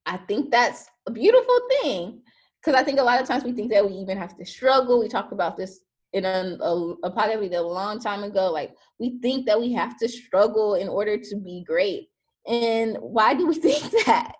[0.06, 2.22] I think that's a beautiful thing.
[2.64, 5.00] Cause I think a lot of times we think that we even have to struggle.
[5.00, 5.80] We talked about this
[6.12, 8.50] in a, a, a podcast we did a long time ago.
[8.50, 12.08] Like we think that we have to struggle in order to be great.
[12.48, 14.32] And why do we think that?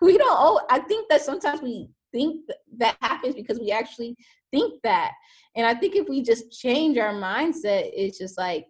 [0.00, 0.36] We don't.
[0.38, 2.46] Oh, I think that sometimes we think
[2.78, 4.16] that happens because we actually
[4.50, 5.12] think that.
[5.54, 8.66] And I think if we just change our mindset, it's just like,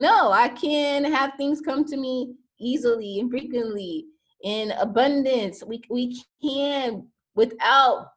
[0.00, 4.06] no, I can have things come to me easily and frequently
[4.42, 5.62] in abundance.
[5.66, 8.08] We we can without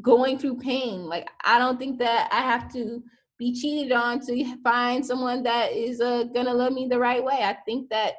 [0.00, 1.04] going through pain.
[1.06, 3.02] Like I don't think that I have to
[3.38, 7.40] be cheated on to find someone that is uh, gonna love me the right way.
[7.42, 8.14] I think that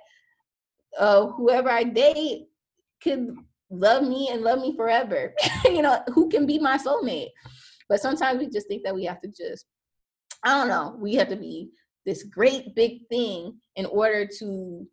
[0.99, 2.47] uh, whoever I date
[3.01, 3.35] could
[3.69, 5.33] love me and love me forever.
[5.65, 7.29] you know, who can be my soulmate?
[7.89, 9.65] But sometimes we just think that we have to just,
[10.43, 11.69] I don't know, we have to be
[12.05, 14.87] this great big thing in order to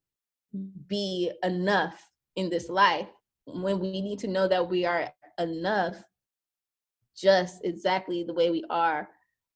[0.86, 2.01] be enough
[2.36, 3.09] in this life
[3.46, 6.03] when we need to know that we are enough
[7.16, 9.09] just exactly the way we are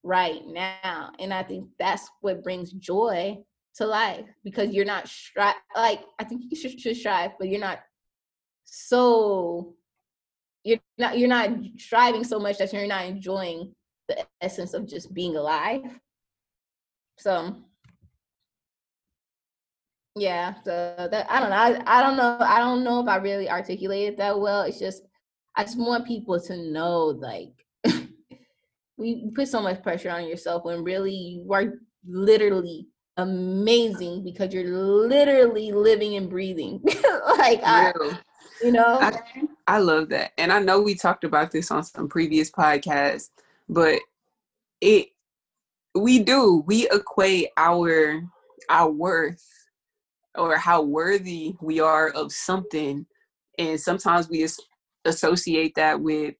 [0.02, 1.12] right now.
[1.18, 3.38] And I think that's what brings joy
[3.76, 7.60] to life because you're not stri- like I think you should, should strive, but you're
[7.60, 7.80] not
[8.64, 9.74] so
[10.64, 13.74] you're not you're not striving so much that you're not enjoying
[14.08, 16.00] the essence of just being alive.
[17.18, 17.56] So
[20.14, 21.56] yeah, so that I don't know.
[21.56, 22.36] I, I don't know.
[22.40, 24.62] I don't know if I really articulated that well.
[24.62, 25.02] It's just
[25.56, 27.52] I just want people to know like
[28.96, 31.74] we put so much pressure on yourself when really you are
[32.06, 36.80] literally amazing because you're literally living and breathing.
[37.38, 37.92] like I,
[38.62, 38.98] you know.
[39.00, 39.20] I,
[39.66, 40.32] I love that.
[40.38, 43.30] And I know we talked about this on some previous podcasts,
[43.68, 43.98] but
[44.80, 45.08] it
[45.94, 46.64] we do.
[46.66, 48.22] We equate our
[48.68, 49.46] our worth
[50.34, 53.06] or how worthy we are of something
[53.58, 54.46] and sometimes we
[55.04, 56.34] associate that with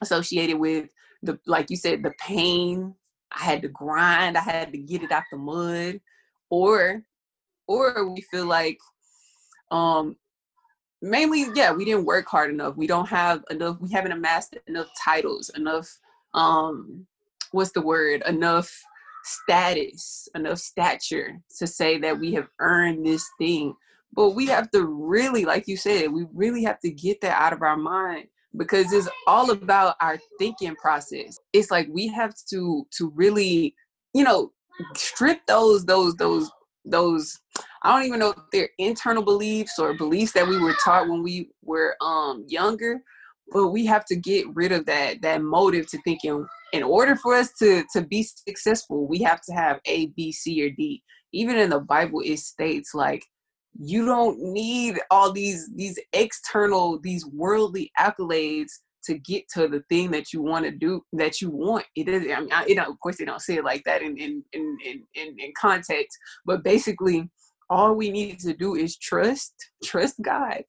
[0.00, 0.88] associated with
[1.22, 2.94] the like you said the pain
[3.38, 6.00] i had to grind i had to get it out the mud
[6.50, 7.02] or
[7.66, 8.78] or we feel like
[9.70, 10.16] um
[11.00, 14.88] mainly yeah we didn't work hard enough we don't have enough we haven't amassed enough
[15.02, 15.98] titles enough
[16.34, 17.06] um
[17.50, 18.72] what's the word enough
[19.24, 23.74] status enough stature to say that we have earned this thing
[24.14, 27.52] but we have to really like you said we really have to get that out
[27.52, 28.26] of our mind
[28.56, 31.38] because it's all about our thinking process.
[31.52, 33.74] It's like we have to to really
[34.14, 34.52] you know
[34.94, 36.50] strip those those those
[36.84, 37.38] those
[37.82, 41.22] i don't even know if they're internal beliefs or beliefs that we were taught when
[41.22, 43.00] we were um younger
[43.52, 47.34] but we have to get rid of that that motive to thinking in order for
[47.34, 51.02] us to to be successful we have to have a b c or d.
[51.32, 53.24] Even in the bible it states like
[53.78, 58.70] you don't need all these these external these worldly accolades
[59.04, 61.84] to get to the thing that you want to do that you want.
[61.96, 64.16] It is i mean I, know of course they don't say it like that in
[64.16, 64.78] in in,
[65.14, 67.30] in, in context but basically
[67.70, 69.54] all we need to do is trust
[69.84, 70.64] trust god.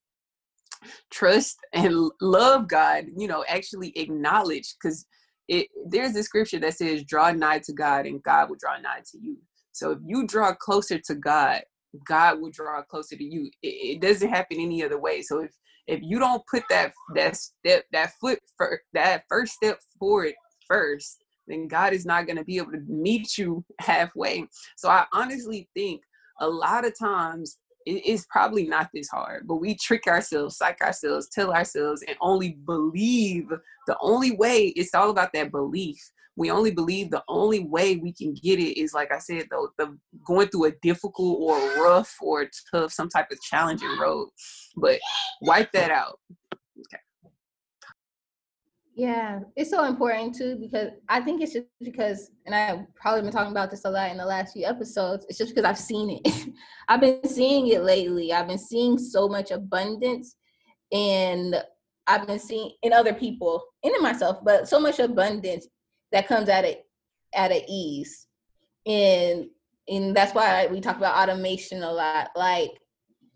[1.12, 5.06] Trust and love god you know actually acknowledge because
[5.48, 9.02] it there's a scripture that says draw nigh to god and god will draw nigh
[9.12, 9.38] to you.
[9.74, 11.64] So if you draw closer to god
[12.06, 13.50] God will draw closer to you.
[13.62, 15.22] It, it, doesn't happen any other way.
[15.22, 15.52] So if
[15.86, 20.34] if you don't put that that step that foot for that first step forward
[20.68, 24.46] first, then God is not going to be able to meet you halfway.
[24.78, 26.02] So I honestly think
[26.40, 31.28] a lot of times it's probably not this hard, but we trick ourselves, psych ourselves,
[31.30, 33.50] tell ourselves, and only believe
[33.88, 36.02] the only way it's all about that belief
[36.36, 39.70] we only believe the only way we can get it is like I said though
[39.78, 44.30] the going through a difficult or rough or tough some type of challenging road.
[44.76, 45.00] But
[45.42, 46.20] wipe that out.
[46.80, 47.02] Okay.
[48.96, 53.32] Yeah, it's so important too because I think it's just because, and I've probably been
[53.32, 55.26] talking about this a lot in the last few episodes.
[55.30, 56.50] It's just because I've seen it.
[56.88, 58.34] I've been seeing it lately.
[58.34, 60.36] I've been seeing so much abundance,
[60.92, 61.56] and
[62.06, 65.68] I've been seeing in other people and in myself, but so much abundance
[66.14, 66.86] that comes at it
[67.36, 68.28] at a ease.
[68.86, 69.48] And
[69.90, 72.30] and that's why we talk about automation a lot.
[72.36, 72.72] Like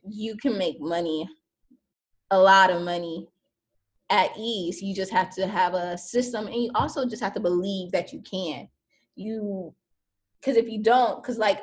[0.07, 1.27] you can make money
[2.31, 3.27] a lot of money
[4.09, 4.81] at ease.
[4.81, 8.13] You just have to have a system and you also just have to believe that
[8.13, 8.69] you can.
[9.15, 9.73] You
[10.39, 11.61] because if you don't because like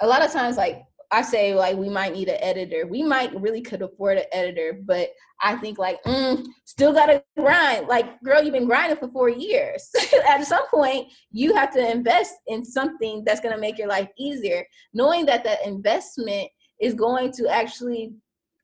[0.00, 2.86] a lot of times like I say like we might need an editor.
[2.86, 7.86] We might really could afford an editor, but I think like mm, still gotta grind.
[7.88, 9.90] Like girl, you've been grinding for four years.
[10.28, 14.64] At some point, you have to invest in something that's gonna make your life easier,
[14.92, 16.48] knowing that that investment
[16.80, 18.12] is going to actually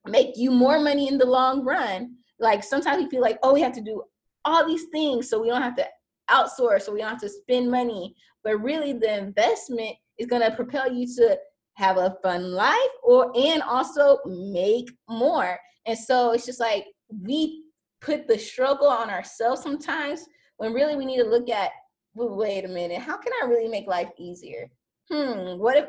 [0.07, 2.15] make you more money in the long run.
[2.39, 4.03] Like sometimes we feel like, oh, we have to do
[4.45, 5.87] all these things so we don't have to
[6.29, 8.15] outsource, so we don't have to spend money.
[8.43, 11.37] But really, the investment is gonna propel you to
[11.81, 15.57] have a fun life or and also make more.
[15.87, 16.85] And so it's just like
[17.23, 17.63] we
[18.01, 20.25] put the struggle on ourselves sometimes
[20.57, 21.71] when really we need to look at
[22.13, 24.69] well, wait a minute, how can I really make life easier?
[25.09, 25.85] Hmm, what if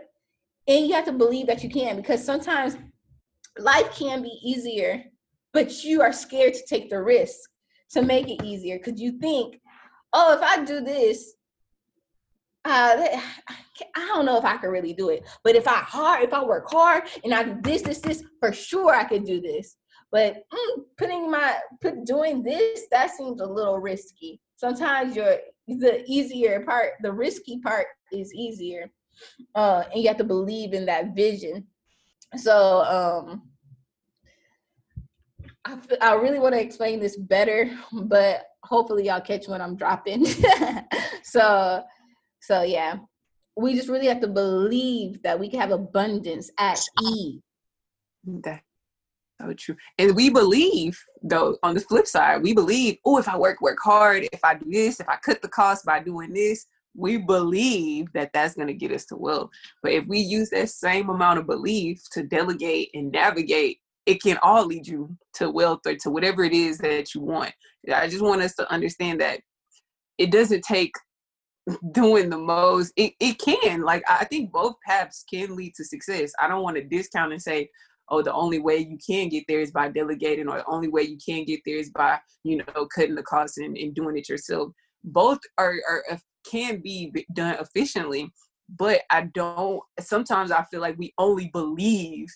[0.69, 2.77] and you have to believe that you can because sometimes
[3.59, 5.05] life can be easier,
[5.53, 7.51] but you are scared to take the risk
[7.91, 9.61] to make it easier because you think,
[10.13, 11.35] oh, if I do this,
[12.65, 13.19] uh,
[13.97, 15.25] I don't know if I could really do it.
[15.43, 18.53] But if I hard, if I work hard and I do this, this, this, for
[18.53, 19.77] sure I could do this.
[20.11, 24.41] But mm, putting my put doing this, that seems a little risky.
[24.57, 28.91] Sometimes your the easier part, the risky part is easier.
[29.55, 31.67] Uh, and you have to believe in that vision.
[32.37, 33.43] So um
[35.65, 40.27] I, I really want to explain this better, but hopefully y'all catch what I'm dropping.
[41.23, 41.83] so
[42.43, 42.99] so yeah,
[43.57, 47.41] we just really have to believe that we can have abundance at ease.
[48.25, 48.63] That's
[49.41, 49.77] so true.
[49.99, 53.79] And we believe, though, on the flip side, we believe, oh, if I work, work
[53.83, 58.13] hard, if I do this, if I cut the cost by doing this, we believe
[58.13, 59.51] that that's going to get us to wealth.
[59.83, 64.39] But if we use that same amount of belief to delegate and navigate, it can
[64.43, 67.53] all lead you to wealth or to whatever it is that you want.
[67.93, 69.41] I just want us to understand that
[70.19, 70.93] it doesn't take
[71.93, 76.33] doing the most it, it can like i think both paths can lead to success.
[76.41, 77.69] I don't want to discount and say
[78.09, 81.03] oh the only way you can get there is by delegating or the only way
[81.03, 84.29] you can get there is by you know cutting the costs and, and doing it
[84.29, 84.73] yourself.
[85.05, 86.17] Both are, are uh,
[86.49, 88.33] can be done efficiently
[88.79, 92.29] but i don't sometimes i feel like we only believe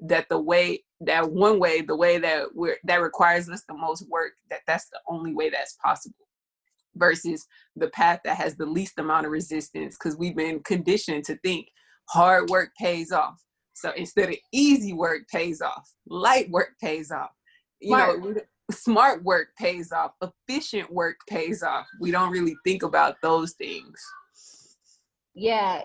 [0.00, 4.08] that the way that one way the way that we're that requires us the most
[4.08, 6.23] work that that's the only way that's possible
[6.96, 11.36] versus the path that has the least amount of resistance because we've been conditioned to
[11.38, 11.68] think
[12.08, 13.42] hard work pays off.
[13.74, 17.30] So instead of easy work pays off, light work pays off.
[17.80, 18.20] You smart.
[18.20, 18.34] know,
[18.70, 21.86] smart work pays off, efficient work pays off.
[22.00, 24.00] We don't really think about those things.
[25.34, 25.82] Yeah,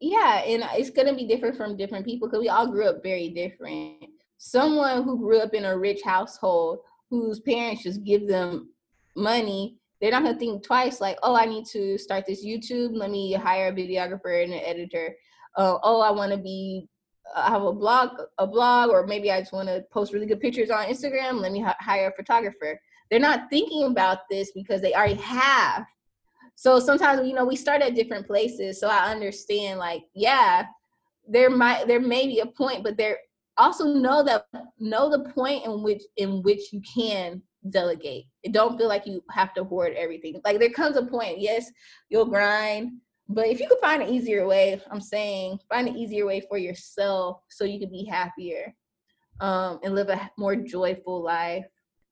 [0.00, 3.30] yeah, and it's gonna be different from different people because we all grew up very
[3.30, 4.04] different.
[4.38, 6.78] Someone who grew up in a rich household
[7.10, 8.70] whose parents just give them
[9.16, 12.90] money they're not gonna think twice like oh i need to start this youtube.
[12.92, 15.14] Let me hire a videographer and an editor.
[15.56, 16.88] Uh, oh i want to be
[17.34, 20.26] I uh, have a blog a blog or maybe i just want to post really
[20.26, 21.40] good pictures on instagram.
[21.40, 22.80] Let me h- hire a photographer.
[23.10, 25.84] They're not thinking about this because they already have.
[26.54, 28.80] So sometimes you know we start at different places.
[28.80, 30.66] So i understand like yeah
[31.26, 33.18] there might there may be a point but there
[33.56, 34.46] also know that
[34.78, 37.40] know the point in which in which you can
[37.70, 38.24] delegate.
[38.50, 40.40] Don't feel like you have to hoard everything.
[40.44, 41.70] Like there comes a point, yes,
[42.08, 46.26] you'll grind, but if you could find an easier way, I'm saying find an easier
[46.26, 48.74] way for yourself so you can be happier
[49.40, 51.64] um, and live a more joyful life.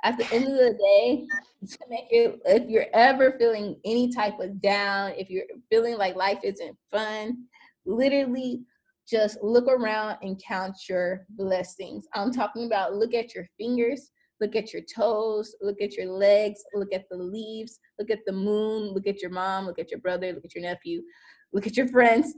[0.04, 1.26] At the end of the day,
[1.68, 6.16] to make it, if you're ever feeling any type of down, if you're feeling like
[6.16, 7.44] life isn't fun,
[7.86, 8.62] literally
[9.08, 12.08] just look around and count your blessings.
[12.14, 14.10] I'm talking about look at your fingers,
[14.42, 18.32] Look at your toes, look at your legs, look at the leaves, look at the
[18.32, 21.00] moon, look at your mom, look at your brother, look at your nephew,
[21.52, 22.34] look at your friends,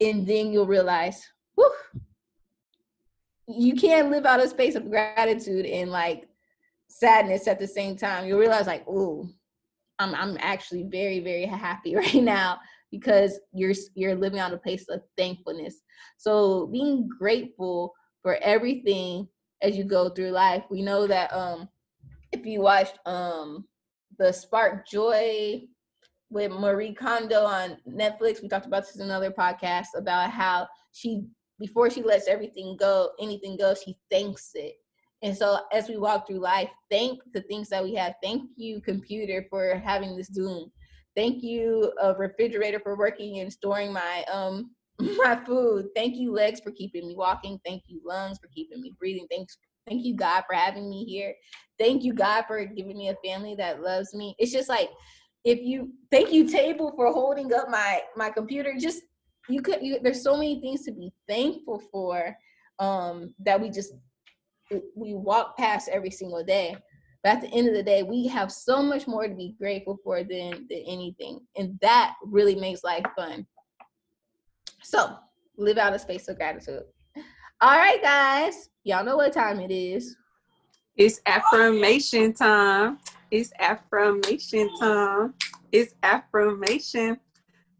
[0.00, 1.22] and then you'll realize,
[1.56, 1.70] whew,
[3.46, 6.26] you can't live out a space of gratitude and like
[6.88, 8.26] sadness at the same time.
[8.26, 9.28] You'll realize like, ooh,
[9.98, 14.86] I'm I'm actually very, very happy right now because you're you're living out a place
[14.88, 15.82] of thankfulness.
[16.16, 17.92] So being grateful
[18.22, 19.28] for everything
[19.62, 20.64] as you go through life.
[20.70, 21.68] We know that um
[22.32, 23.66] if you watched um
[24.18, 25.62] the Spark Joy
[26.30, 31.24] with Marie Kondo on Netflix, we talked about this in another podcast about how she
[31.58, 34.74] before she lets everything go, anything go, she thanks it.
[35.22, 38.14] And so as we walk through life, thank the things that we have.
[38.22, 40.72] Thank you, computer, for having this Zoom.
[41.14, 44.70] Thank you, a refrigerator, for working and storing my um
[45.24, 45.88] my food.
[45.94, 47.60] Thank you, legs, for keeping me walking.
[47.64, 49.26] Thank you, lungs, for keeping me breathing.
[49.30, 51.34] Thanks, thank you, God, for having me here.
[51.78, 54.34] Thank you, God, for giving me a family that loves me.
[54.38, 54.90] It's just like
[55.44, 58.74] if you thank you, table, for holding up my my computer.
[58.78, 59.02] Just
[59.48, 62.36] you could you, there's so many things to be thankful for
[62.78, 63.94] um that we just
[64.94, 66.76] we walk past every single day
[67.22, 69.98] but at the end of the day we have so much more to be grateful
[70.02, 73.46] for than than anything and that really makes life fun
[74.82, 75.16] so
[75.56, 76.82] live out a space of gratitude.
[77.60, 78.70] All right guys.
[78.84, 80.16] Y'all know what time it is.
[80.96, 82.98] It's affirmation time.
[83.30, 85.34] It's affirmation time.
[85.70, 87.18] It's affirmation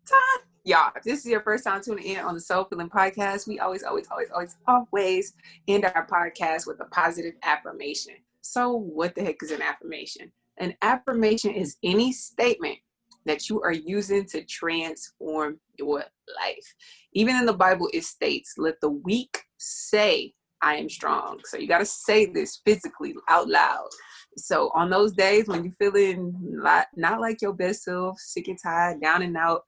[0.09, 0.47] time.
[0.65, 3.59] Y'all, if this is your first time tuning in on the Soul Filling Podcast, we
[3.59, 5.35] always, always, always, always, always
[5.67, 8.15] end our podcast with a positive affirmation.
[8.43, 10.31] So, what the heck is an affirmation?
[10.59, 12.79] An affirmation is any statement
[13.27, 16.75] that you are using to transform your life.
[17.12, 21.41] Even in the Bible, it states, let the weak say, I am strong.
[21.45, 23.89] So you got to say this physically out loud.
[24.37, 28.59] So on those days when you're feeling not, not like your best self, sick and
[28.62, 29.62] tired, down and out,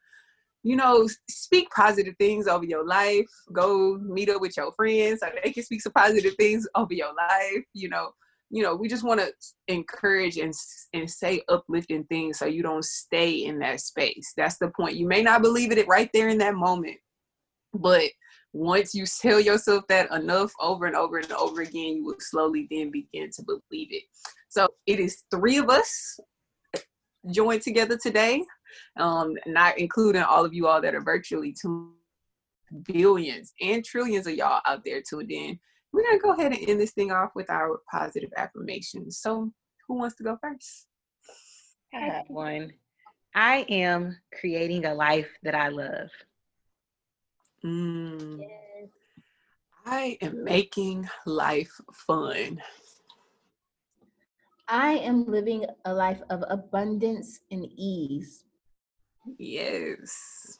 [0.62, 3.26] you know, speak positive things over your life.
[3.52, 7.12] Go meet up with your friends so they can speak some positive things over your
[7.14, 7.64] life.
[7.74, 8.12] You know,
[8.50, 9.32] you know, we just want to
[9.68, 10.52] encourage and
[10.92, 14.32] and say uplifting things so you don't stay in that space.
[14.36, 14.96] That's the point.
[14.96, 16.96] You may not believe it right there in that moment,
[17.72, 18.04] but
[18.52, 22.68] once you tell yourself that enough over and over and over again, you will slowly
[22.70, 24.04] then begin to believe it.
[24.48, 26.20] So it is three of us
[27.32, 28.44] joined together today
[28.96, 31.90] um, not including all of you all that are virtually tuned
[32.84, 35.58] billions and trillions of y'all out there tuned in.
[35.94, 39.18] We're gonna go ahead and end this thing off with our positive affirmations.
[39.18, 39.52] So,
[39.86, 40.88] who wants to go first?
[41.94, 42.72] I have one.
[43.32, 46.10] I am creating a life that I love.
[47.64, 48.44] Mm.
[49.86, 52.60] I am making life fun.
[54.66, 58.44] I am living a life of abundance and ease.
[59.38, 60.58] Yes.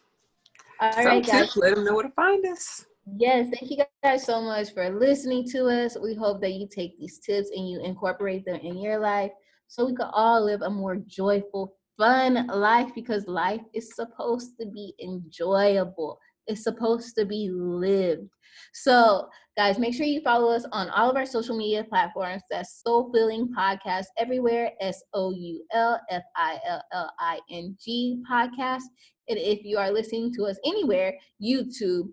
[0.80, 1.56] All right, guys.
[1.56, 2.86] Let them know where to find us.
[3.06, 5.96] Yes, thank you guys so much for listening to us.
[6.00, 9.30] We hope that you take these tips and you incorporate them in your life
[9.68, 14.66] so we can all live a more joyful, fun life because life is supposed to
[14.66, 16.18] be enjoyable.
[16.46, 18.28] It's supposed to be lived.
[18.72, 22.42] So, guys, make sure you follow us on all of our social media platforms.
[22.50, 24.70] That's Soul Filling Podcast everywhere.
[24.80, 28.82] S O U L F I L L I N G podcast.
[29.28, 32.08] And if you are listening to us anywhere, YouTube,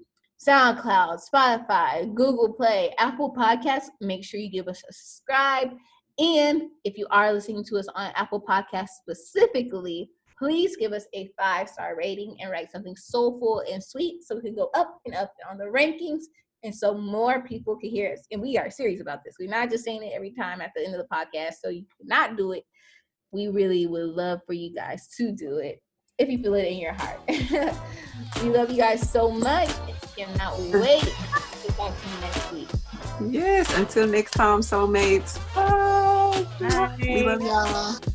[0.48, 5.70] SoundCloud, Spotify, Google Play, Apple Podcasts, make sure you give us a subscribe.
[6.18, 11.30] And if you are listening to us on Apple Podcasts specifically, please give us a
[11.40, 15.14] five star rating and write something soulful and sweet so we can go up and
[15.14, 16.24] up on the rankings
[16.64, 18.26] and so more people can hear us.
[18.32, 19.36] And we are serious about this.
[19.40, 21.56] We're not just saying it every time at the end of the podcast.
[21.64, 22.64] So you cannot do it.
[23.32, 25.84] We really would love for you guys to do it
[26.18, 27.20] if you feel it in your heart.
[27.28, 29.70] we love you guys so much
[30.16, 32.68] cannot wait to talk to you next week.
[33.30, 35.40] Yes, until next time, soulmates.
[35.54, 36.46] Bye.
[36.60, 36.98] Bye.
[37.00, 38.11] We love y'all.